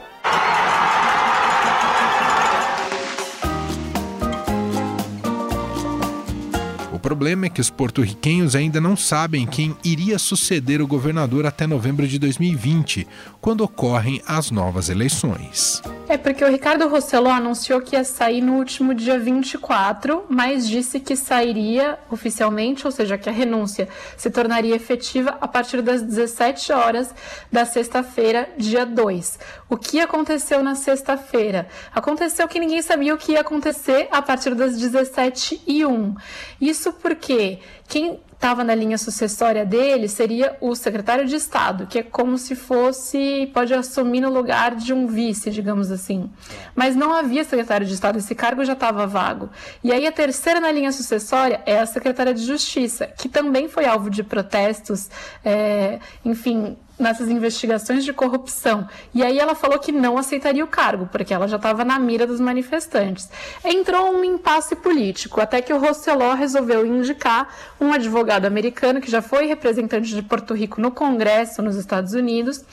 Problema 7.12 7.44
é 7.44 7.51
que 7.51 7.61
os 7.61 7.68
porto-riquenhos 7.68 8.57
ainda 8.57 8.81
não 8.81 8.96
sabem 8.96 9.46
quem 9.46 9.77
iria 9.85 10.18
suceder 10.18 10.81
o 10.81 10.87
governador 10.87 11.44
até 11.44 11.66
novembro 11.66 12.09
de 12.09 12.18
2020, 12.18 13.07
quando 13.38 13.61
ocorrem 13.61 14.22
as 14.27 14.51
novas 14.51 14.88
eleições. 14.88 15.83
É 16.09 16.16
porque 16.16 16.42
o 16.42 16.48
Ricardo 16.48 16.88
Rossello 16.88 17.29
anunciou 17.29 17.83
que 17.83 17.96
ia 17.96 18.03
sair 18.03 18.40
no 18.40 18.55
último 18.55 18.94
dia 18.94 19.18
24, 19.18 20.25
mas 20.31 20.66
disse 20.66 20.98
que 21.01 21.14
sairia 21.14 21.98
oficialmente, 22.11 22.87
ou 22.87 22.90
seja, 22.90 23.18
que 23.18 23.29
a 23.29 23.33
renúncia 23.33 23.87
se 24.16 24.31
tornaria 24.31 24.75
efetiva 24.75 25.37
a 25.38 25.46
partir 25.46 25.83
das 25.83 26.01
17 26.01 26.72
horas 26.72 27.14
da 27.51 27.66
sexta-feira, 27.66 28.48
dia 28.57 28.87
2. 28.87 29.38
O 29.68 29.77
que 29.77 30.01
aconteceu 30.01 30.62
na 30.62 30.75
sexta-feira? 30.75 31.68
Aconteceu 31.94 32.48
que 32.48 32.59
ninguém 32.59 32.81
sabia 32.81 33.14
o 33.14 33.18
que 33.18 33.33
ia 33.33 33.40
acontecer 33.40 34.09
a 34.11 34.22
partir 34.22 34.55
das 34.55 34.79
17 34.79 35.62
e 35.66 35.85
1. 35.85 36.14
Isso 36.59 36.90
porque 37.03 37.59
quem 37.88 38.21
estava 38.33 38.65
na 38.65 38.75
linha 38.75 38.99
sucessória 38.99 39.65
dele 39.65 40.09
seria 40.09 40.57
o 40.61 40.75
secretário 40.75 41.25
de 41.27 41.37
Estado, 41.37 41.87
que 41.87 42.01
é 42.01 42.03
como 42.03 42.37
se 42.37 42.57
fosse, 42.57 43.49
pode 43.55 43.73
assumir 43.73 44.21
no 44.21 44.31
lugar 44.31 44.75
de 44.75 44.93
um 44.93 45.07
vice, 45.07 45.49
digamos 45.49 45.93
assim. 45.93 46.29
Mas 46.75 46.97
não 46.97 47.15
havia 47.15 47.45
secretário 47.45 47.87
de 47.87 47.95
Estado, 47.95 48.19
esse 48.19 48.35
cargo 48.35 48.65
já 48.65 48.73
estava 48.73 49.07
vago. 49.07 49.49
E 49.85 49.93
aí 49.93 50.07
a 50.09 50.12
terceira 50.12 50.59
na 50.59 50.73
linha 50.73 50.91
sucessória 50.91 51.61
é 51.65 51.79
a 51.79 51.87
secretária 51.87 52.35
de 52.35 52.45
Justiça, 52.45 53.07
que 53.07 53.29
também 53.29 53.69
foi 53.69 53.85
alvo 53.85 54.11
de 54.11 54.25
protestos, 54.25 55.09
é, 55.45 56.01
enfim, 56.25 56.77
nessas 57.03 57.29
investigações 57.29 58.05
de 58.05 58.12
corrupção. 58.12 58.88
E 59.12 59.23
aí 59.23 59.38
ela 59.38 59.55
falou 59.55 59.79
que 59.79 59.93
não 59.93 60.17
aceitaria 60.17 60.65
o 60.65 60.69
cargo, 60.69 61.09
porque 61.11 61.35
ela 61.35 61.49
já 61.49 61.57
estava 61.57 61.85
na 61.85 61.99
mira 61.99 62.27
dos 62.27 62.41
manifestantes. 62.41 63.29
Entrou 63.65 64.12
um 64.12 64.25
impasse 64.25 64.77
político, 64.77 65.41
até 65.41 65.61
que 65.61 65.73
o 65.73 65.79
Rosseló 65.79 66.35
resolveu 66.35 66.87
indicar 66.87 67.49
um 67.81 67.93
advogado 67.93 68.47
americano 68.47 69.01
que 69.01 69.11
já 69.11 69.21
foi 69.21 69.47
representante 69.47 70.15
de 70.15 70.23
Porto 70.23 70.55
Rico 70.55 70.81
no 70.81 70.91
Congresso 70.91 71.61
nos 71.61 71.77
Estados 71.77 72.12
Unidos. 72.15 72.65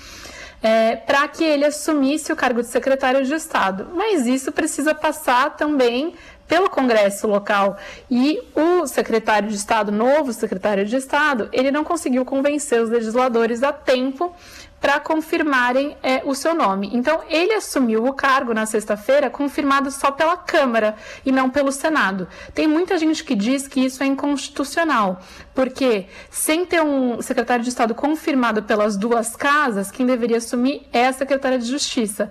É, 0.62 0.98
para 0.98 1.26
que 1.30 1.42
ele 1.42 1.64
assumisse 1.64 2.34
o 2.34 2.36
cargo 2.36 2.62
de 2.62 2.68
secretário 2.68 3.26
de 3.26 3.34
Estado. 3.34 3.88
Mas 3.96 4.26
isso 4.28 4.52
precisa 4.52 4.94
passar 4.94 5.56
também 5.56 6.14
pelo 6.50 6.70
Congresso 6.70 7.28
local. 7.28 7.78
E 8.12 8.42
o 8.56 8.88
secretário 8.88 9.48
de 9.48 9.56
Estado, 9.56 9.92
novo 9.92 10.34
secretário 10.34 10.84
de 10.86 10.98
Estado, 10.98 11.48
ele 11.54 11.72
não 11.72 11.86
conseguiu 11.86 12.26
convencer 12.26 12.82
os 12.82 12.90
legisladores 12.90 13.64
a 13.64 13.72
tempo 13.72 14.36
para 14.80 15.00
confirmarem 15.00 15.98
é, 16.02 16.22
o 16.26 16.34
seu 16.34 16.54
nome. 16.54 16.90
Então, 16.94 17.22
ele 17.30 17.54
assumiu 17.54 18.06
o 18.06 18.14
cargo 18.14 18.54
na 18.54 18.66
sexta-feira, 18.66 19.30
confirmado 19.30 19.92
só 19.92 20.12
pela 20.12 20.38
Câmara 20.38 20.96
e 21.26 21.32
não 21.32 21.50
pelo 21.50 21.72
Senado. 21.72 22.28
Tem 22.54 22.68
muita 22.68 22.98
gente 22.98 23.24
que 23.24 23.36
diz 23.36 23.68
que 23.68 23.82
isso 23.82 24.02
é 24.04 24.06
inconstitucional, 24.06 25.20
porque 25.54 26.08
sem 26.30 26.66
ter 26.66 26.82
um 26.82 27.22
secretário 27.22 27.64
de 27.64 27.70
Estado 27.70 27.94
confirmado 27.94 28.64
pelas 28.64 28.96
duas 28.96 29.36
casas, 29.36 29.92
quem 29.92 30.06
deveria 30.06 30.38
assumir 30.38 30.88
é 30.94 31.08
a 31.08 31.14
secretária 31.14 31.60
de 31.60 31.66
Justiça. 31.66 32.30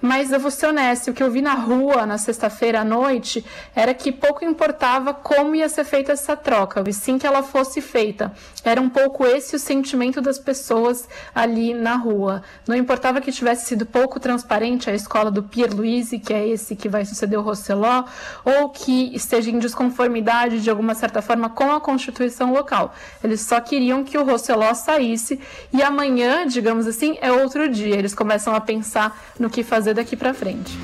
Mas 0.00 0.32
eu 0.32 0.40
vou 0.40 0.50
ser 0.50 0.66
honesto, 0.66 1.10
o 1.10 1.14
que 1.14 1.22
eu 1.22 1.30
vi 1.30 1.42
na 1.42 1.54
rua 1.54 2.06
na 2.06 2.16
sexta-feira 2.16 2.80
à 2.80 2.84
noite 2.84 3.44
era 3.74 3.92
que 3.92 4.10
pouco 4.10 4.44
importava 4.44 5.12
como 5.12 5.54
ia 5.54 5.68
ser 5.68 5.84
feita 5.84 6.12
essa 6.12 6.36
troca, 6.36 6.82
e 6.86 6.92
sim 6.92 7.18
que 7.18 7.26
ela 7.26 7.42
fosse 7.42 7.80
feita. 7.80 8.32
Era 8.64 8.80
um 8.80 8.88
pouco 8.88 9.26
esse 9.26 9.56
o 9.56 9.58
sentimento 9.58 10.20
das 10.20 10.38
pessoas 10.38 11.08
ali 11.34 11.74
na 11.74 11.89
na 11.90 11.96
rua. 11.96 12.42
Não 12.68 12.76
importava 12.76 13.20
que 13.20 13.32
tivesse 13.32 13.66
sido 13.66 13.84
pouco 13.84 14.20
transparente 14.20 14.88
a 14.88 14.94
escola 14.94 15.30
do 15.30 15.44
Louise, 15.74 16.20
que 16.20 16.32
é 16.32 16.46
esse 16.46 16.76
que 16.76 16.88
vai 16.88 17.04
suceder 17.04 17.38
o 17.38 17.42
Rosseló, 17.42 18.04
ou 18.44 18.68
que 18.68 19.14
esteja 19.14 19.50
em 19.50 19.58
desconformidade 19.58 20.60
de 20.60 20.70
alguma 20.70 20.94
certa 20.94 21.20
forma 21.20 21.50
com 21.50 21.72
a 21.72 21.80
Constituição 21.80 22.52
local. 22.52 22.94
Eles 23.24 23.40
só 23.40 23.60
queriam 23.60 24.04
que 24.04 24.16
o 24.16 24.24
Rosseló 24.24 24.72
saísse 24.74 25.40
e 25.72 25.82
amanhã, 25.82 26.46
digamos 26.46 26.86
assim, 26.86 27.18
é 27.20 27.32
outro 27.32 27.68
dia. 27.68 27.96
Eles 27.96 28.14
começam 28.14 28.54
a 28.54 28.60
pensar 28.60 29.18
no 29.38 29.50
que 29.50 29.64
fazer 29.64 29.94
daqui 29.94 30.16
para 30.16 30.32
frente. 30.32 30.78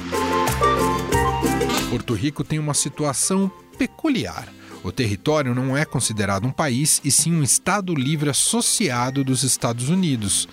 Porto 1.88 2.14
Rico 2.14 2.42
tem 2.42 2.58
uma 2.58 2.74
situação 2.74 3.50
peculiar. 3.78 4.48
O 4.86 4.92
território 4.92 5.52
não 5.52 5.76
é 5.76 5.84
considerado 5.84 6.46
um 6.46 6.52
país 6.52 7.00
e 7.04 7.10
sim 7.10 7.34
um 7.34 7.42
Estado 7.42 7.92
livre 7.92 8.30
associado 8.30 9.24
dos 9.24 9.42
Estados 9.42 9.88
Unidos. 9.88 10.48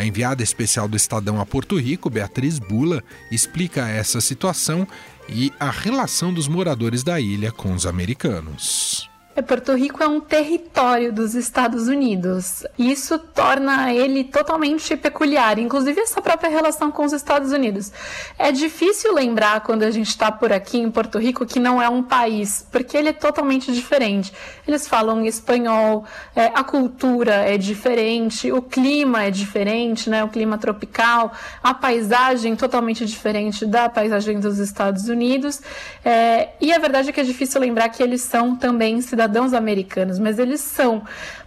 A 0.00 0.04
enviada 0.06 0.42
especial 0.42 0.88
do 0.88 0.96
Estadão 0.96 1.38
a 1.38 1.44
Porto 1.44 1.78
Rico, 1.78 2.08
Beatriz 2.08 2.58
Bula, 2.58 3.04
explica 3.30 3.86
essa 3.86 4.18
situação 4.18 4.88
e 5.28 5.52
a 5.60 5.70
relação 5.70 6.32
dos 6.32 6.48
moradores 6.48 7.02
da 7.02 7.20
ilha 7.20 7.52
com 7.52 7.74
os 7.74 7.84
americanos. 7.84 9.09
É 9.40 9.42
Porto 9.42 9.74
Rico 9.74 10.02
é 10.02 10.06
um 10.06 10.20
território 10.20 11.10
dos 11.10 11.34
Estados 11.34 11.88
Unidos. 11.88 12.62
Isso 12.78 13.18
torna 13.18 13.90
ele 13.92 14.22
totalmente 14.22 14.94
peculiar, 14.96 15.58
inclusive 15.58 15.98
essa 15.98 16.20
própria 16.20 16.50
relação 16.50 16.92
com 16.92 17.06
os 17.06 17.12
Estados 17.14 17.50
Unidos. 17.50 17.90
É 18.38 18.52
difícil 18.52 19.14
lembrar 19.14 19.62
quando 19.62 19.82
a 19.82 19.90
gente 19.90 20.08
está 20.08 20.30
por 20.30 20.52
aqui 20.52 20.78
em 20.78 20.90
Porto 20.90 21.18
Rico 21.18 21.46
que 21.46 21.58
não 21.58 21.80
é 21.80 21.88
um 21.88 22.02
país, 22.02 22.66
porque 22.70 22.94
ele 22.94 23.08
é 23.08 23.12
totalmente 23.14 23.72
diferente. 23.72 24.30
Eles 24.68 24.86
falam 24.86 25.24
espanhol, 25.24 26.04
é, 26.36 26.52
a 26.54 26.62
cultura 26.62 27.36
é 27.36 27.56
diferente, 27.56 28.52
o 28.52 28.60
clima 28.60 29.24
é 29.24 29.30
diferente, 29.30 30.10
né? 30.10 30.22
O 30.22 30.28
clima 30.28 30.58
tropical, 30.58 31.32
a 31.62 31.72
paisagem 31.72 32.54
totalmente 32.54 33.06
diferente 33.06 33.64
da 33.64 33.88
paisagem 33.88 34.38
dos 34.38 34.58
Estados 34.58 35.08
Unidos. 35.08 35.62
É, 36.04 36.50
e 36.60 36.74
a 36.74 36.78
verdade 36.78 37.08
é 37.08 37.12
que 37.12 37.20
é 37.20 37.24
difícil 37.24 37.58
lembrar 37.58 37.88
que 37.88 38.02
eles 38.02 38.20
são 38.20 38.54
também 38.54 39.00
cidadãos 39.00 39.29
americanos, 39.52 40.18
mas 40.18 40.38
eles 40.38 40.60
são 40.60 41.02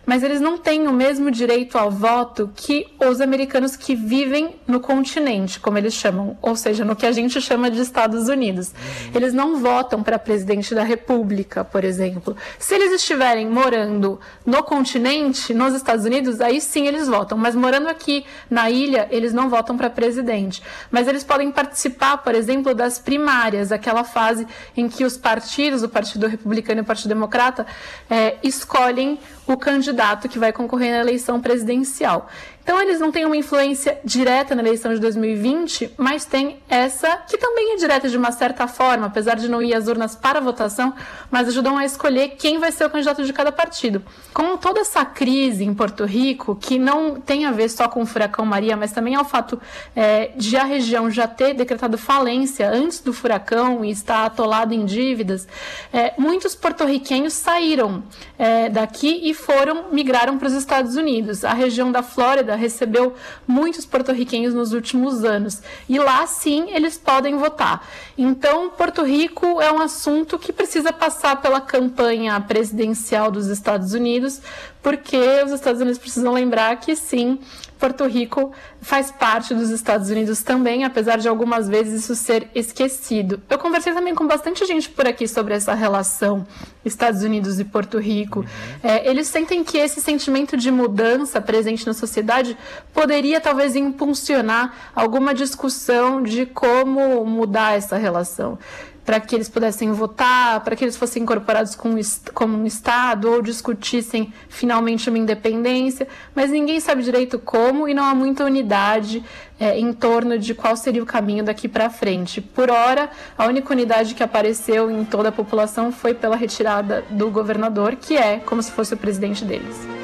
mas 0.06 0.22
eles 0.24 0.42
não 0.42 0.58
têm 0.58 0.88
o 0.88 0.94
mesmo 0.94 1.32
direito 1.32 1.78
ao 1.78 1.90
voto 1.90 2.52
que 2.56 2.88
os 3.00 3.22
americanos 3.22 3.76
que 3.76 3.96
vivem 3.96 4.56
no 4.68 4.80
continente, 4.80 5.60
como 5.60 5.78
eles 5.78 5.94
chamam, 5.94 6.38
ou 6.42 6.56
seja, 6.56 6.84
no 6.84 6.96
que 6.96 7.06
a 7.06 7.12
gente 7.12 7.40
chama 7.40 7.72
de 7.72 7.82
Estados 7.82 8.28
Unidos. 8.28 8.72
Eles 9.16 9.34
não 9.34 9.58
votam 9.60 10.04
para 10.04 10.20
presidente 10.20 10.76
da 10.76 10.84
República, 10.84 11.64
por 11.64 11.84
exemplo. 11.84 12.36
Se 12.60 12.76
eles 12.76 12.92
estiverem 12.94 13.50
morando 13.50 14.20
no 14.46 14.62
continente, 14.64 15.54
nos 15.54 15.74
Estados 15.74 16.06
Unidos, 16.06 16.42
aí 16.42 16.60
sim 16.60 16.86
eles 16.86 17.08
votam, 17.08 17.38
mas 17.38 17.56
morando 17.56 17.88
aqui 17.88 18.26
na 18.50 18.70
ilha, 18.70 19.08
eles 19.10 19.34
não 19.34 19.50
votam 19.50 19.78
para 19.78 19.90
presidente. 19.90 20.62
Mas 20.92 21.08
eles 21.08 21.24
podem 21.24 21.52
participar, 21.52 22.18
por 22.18 22.36
exemplo, 22.36 22.76
das 22.76 23.00
primárias, 23.00 23.72
aquela 23.72 24.04
fase 24.04 24.46
em 24.76 24.90
que 24.90 25.06
os 25.06 25.18
partidos, 25.18 25.82
o 25.82 25.90
Partido 25.90 26.28
Republicano 26.28 26.82
e 26.82 26.84
o 26.84 26.86
Partido 26.86 27.10
Democrata, 27.10 27.66
é, 28.10 28.36
escolhem 28.44 29.18
o 29.48 29.58
candidato 29.58 29.93
que 30.28 30.40
vai 30.40 30.52
concorrer 30.52 30.92
na 30.92 31.00
eleição 31.00 31.40
presidencial. 31.42 32.30
Então, 32.64 32.82
eles 32.82 33.00
não 33.00 33.12
têm 33.12 33.26
uma 33.26 33.36
influência 33.36 34.00
direta 34.06 34.56
na 34.56 34.62
eleição 34.62 34.94
de 34.94 35.00
2020, 35.02 35.92
mas 35.98 36.24
tem 36.24 36.58
essa, 36.70 37.18
que 37.28 37.38
também 37.38 37.74
é 37.74 37.76
direta 37.76 38.08
de 38.08 38.18
uma 38.18 38.32
certa 38.32 38.68
forma, 38.68 39.08
apesar 39.08 39.36
de 39.36 39.50
não 39.50 39.62
ir 39.62 39.74
às 39.74 39.88
urnas 39.88 40.16
para 40.16 40.40
votação, 40.40 40.94
mas 41.30 41.50
ajudam 41.50 41.78
a 41.78 41.84
escolher 41.84 42.30
quem 42.30 42.58
vai 42.60 42.72
ser 42.72 42.86
o 42.86 42.90
candidato 42.90 43.24
de 43.24 43.34
cada 43.34 43.52
partido. 43.52 44.02
Com 44.34 44.56
toda 44.56 44.80
essa 44.80 45.04
crise 45.04 45.66
em 45.66 45.74
Porto 45.74 46.06
Rico, 46.06 46.56
que 46.56 46.80
não 46.80 47.20
tem 47.20 47.46
a 47.46 47.52
ver 47.52 47.70
só 47.70 47.90
com 47.90 48.02
o 48.02 48.06
furacão 48.06 48.46
Maria, 48.46 48.78
mas 48.78 48.94
também 48.94 49.16
ao 49.16 49.26
fato 49.26 49.62
é, 49.94 50.32
de 50.36 50.56
a 50.56 50.64
região 50.64 51.12
já 51.12 51.28
ter 51.28 51.54
decretado 51.54 51.98
falência 51.98 52.70
antes 52.70 53.02
do 53.02 53.12
furacão 53.12 53.84
e 53.84 53.92
estar 53.92 54.26
atolado 54.26 54.74
em 54.74 54.86
dívidas, 54.86 55.48
é, 55.92 56.14
muitos 56.18 56.56
porto-riquenhos 56.56 57.34
saíram 57.34 58.04
é, 58.40 58.70
daqui 58.70 59.22
e 59.24 59.34
foram, 59.34 59.92
migraram 59.92 60.38
para 60.38 60.48
os 60.48 60.54
Estados 60.54 60.96
Unidos. 60.96 61.44
A 61.44 61.54
região 61.54 61.92
da 61.92 62.02
Flórida 62.02 62.53
recebeu 62.56 63.14
muitos 63.48 63.86
porto-riquenhos 63.86 64.54
nos 64.54 64.74
últimos 64.74 65.24
anos. 65.24 65.62
E 65.88 65.98
lá 66.00 66.26
sim 66.28 66.70
eles 66.72 66.98
podem 66.98 67.38
votar. 67.38 67.88
Então, 68.18 68.70
Porto 68.70 69.04
Rico 69.04 69.62
é 69.62 69.72
um 69.72 69.82
assunto 69.82 70.38
que 70.38 70.54
precisa 70.54 70.94
passar 70.94 71.42
pela 71.42 71.62
campanha 71.62 72.40
presidencial 72.42 73.32
dos 73.32 73.48
Estados 73.48 73.94
Unidos, 73.94 74.42
porque 74.84 75.18
os 75.46 75.52
Estados 75.52 75.82
Unidos 75.82 75.98
precisam 75.98 76.34
lembrar 76.34 76.76
que 76.76 76.94
sim, 76.94 77.40
Porto 77.80 78.06
Rico 78.06 78.52
faz 78.82 79.12
parte 79.12 79.54
dos 79.54 79.70
Estados 79.70 80.10
Unidos 80.10 80.44
também, 80.44 80.84
apesar 80.84 81.18
de 81.18 81.28
algumas 81.28 81.68
vezes 81.70 82.04
isso 82.04 82.16
ser 82.16 82.50
esquecido. 82.54 83.42
Eu 83.50 83.58
conversei 83.58 83.94
também 83.94 84.14
com 84.14 84.28
bastante 84.28 84.66
gente 84.66 84.90
por 84.90 85.08
aqui 85.08 85.28
sobre 85.28 85.54
essa 85.54 85.74
relação 85.74 86.46
Estados 86.84 87.24
Unidos 87.24 87.60
e 87.60 87.64
Porto 87.64 87.98
Rico. 87.98 88.40
Uhum. 88.40 88.46
É, 88.84 89.10
eles 89.10 89.28
sentem 89.28 89.64
que 89.64 89.78
esse 89.78 90.02
sentimento 90.02 90.58
de 90.58 90.70
mudança 90.70 91.40
presente 91.40 91.88
na 91.88 91.94
sociedade 91.94 92.58
poderia 92.94 93.40
talvez 93.40 93.76
impulsionar 93.76 94.92
alguma 94.94 95.34
discussão 95.34 96.22
de 96.22 96.46
como 96.46 97.26
mudar 97.26 97.78
essa 97.78 97.96
relação 97.96 98.60
para 99.06 99.20
que 99.20 99.36
eles 99.36 99.50
pudessem 99.50 99.92
votar, 99.92 100.62
para 100.62 100.76
que 100.76 100.84
eles 100.84 100.96
fossem 100.96 101.24
incorporados 101.24 101.76
como, 101.76 102.00
como 102.34 102.58
um 102.58 102.66
Estado 102.66 103.30
ou 103.30 103.42
discutissem 103.42 104.34
finalmente 104.48 105.10
uma 105.10 105.18
independência, 105.18 106.08
mas 106.34 106.50
ninguém 106.50 106.80
sabe 106.80 107.04
direito 107.04 107.38
como 107.38 107.88
e 107.88 107.94
não 107.94 108.04
há 108.04 108.16
muita 108.16 108.46
unidade 108.46 109.24
é, 109.60 109.78
em 109.78 109.94
torno 109.94 110.38
de 110.40 110.54
qual 110.54 110.76
seria 110.76 111.04
o 111.04 111.06
caminho 111.06 111.44
daqui 111.44 111.68
para 111.68 111.90
frente. 111.90 112.42
Por 112.42 112.70
hora, 112.70 113.10
a 113.38 113.46
única 113.46 113.74
unidade 113.74 114.16
que 114.16 114.24
apareceu 114.24 114.90
em 114.90 115.04
toda 115.06 115.30
a 115.30 115.32
população 115.32 115.92
foi 115.92 116.14
pela 116.14 116.36
retirada 116.36 117.04
do 117.10 117.30
governador, 117.30 117.96
que 117.96 118.16
é 118.16 118.40
como 118.40 118.62
se 118.62 118.72
fosse 118.72 118.94
o 118.94 118.98
presidente 118.98 119.44
deles. 119.46 120.03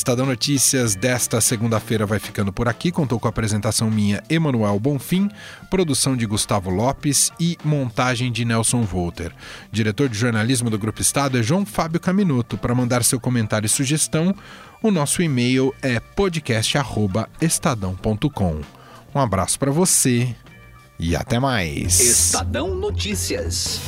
Estadão 0.00 0.24
Notícias 0.24 0.94
desta 0.94 1.42
segunda-feira 1.42 2.06
vai 2.06 2.18
ficando 2.18 2.50
por 2.50 2.66
aqui. 2.66 2.90
Contou 2.90 3.20
com 3.20 3.28
a 3.28 3.28
apresentação 3.28 3.90
minha, 3.90 4.22
Emanuel 4.30 4.80
Bonfim, 4.80 5.30
produção 5.68 6.16
de 6.16 6.24
Gustavo 6.24 6.70
Lopes 6.70 7.30
e 7.38 7.58
montagem 7.62 8.32
de 8.32 8.46
Nelson 8.46 8.80
Volter. 8.80 9.30
Diretor 9.70 10.08
de 10.08 10.16
jornalismo 10.16 10.70
do 10.70 10.78
Grupo 10.78 11.02
Estado 11.02 11.38
é 11.38 11.42
João 11.42 11.66
Fábio 11.66 12.00
Caminuto. 12.00 12.56
Para 12.56 12.74
mandar 12.74 13.04
seu 13.04 13.20
comentário 13.20 13.66
e 13.66 13.68
sugestão, 13.68 14.34
o 14.82 14.90
nosso 14.90 15.20
e-mail 15.20 15.74
é 15.82 16.00
podcast@estadão.com. 16.00 18.60
Um 19.14 19.20
abraço 19.20 19.58
para 19.58 19.70
você 19.70 20.34
e 20.98 21.14
até 21.14 21.38
mais. 21.38 22.00
Estadão 22.00 22.74
Notícias. 22.74 23.82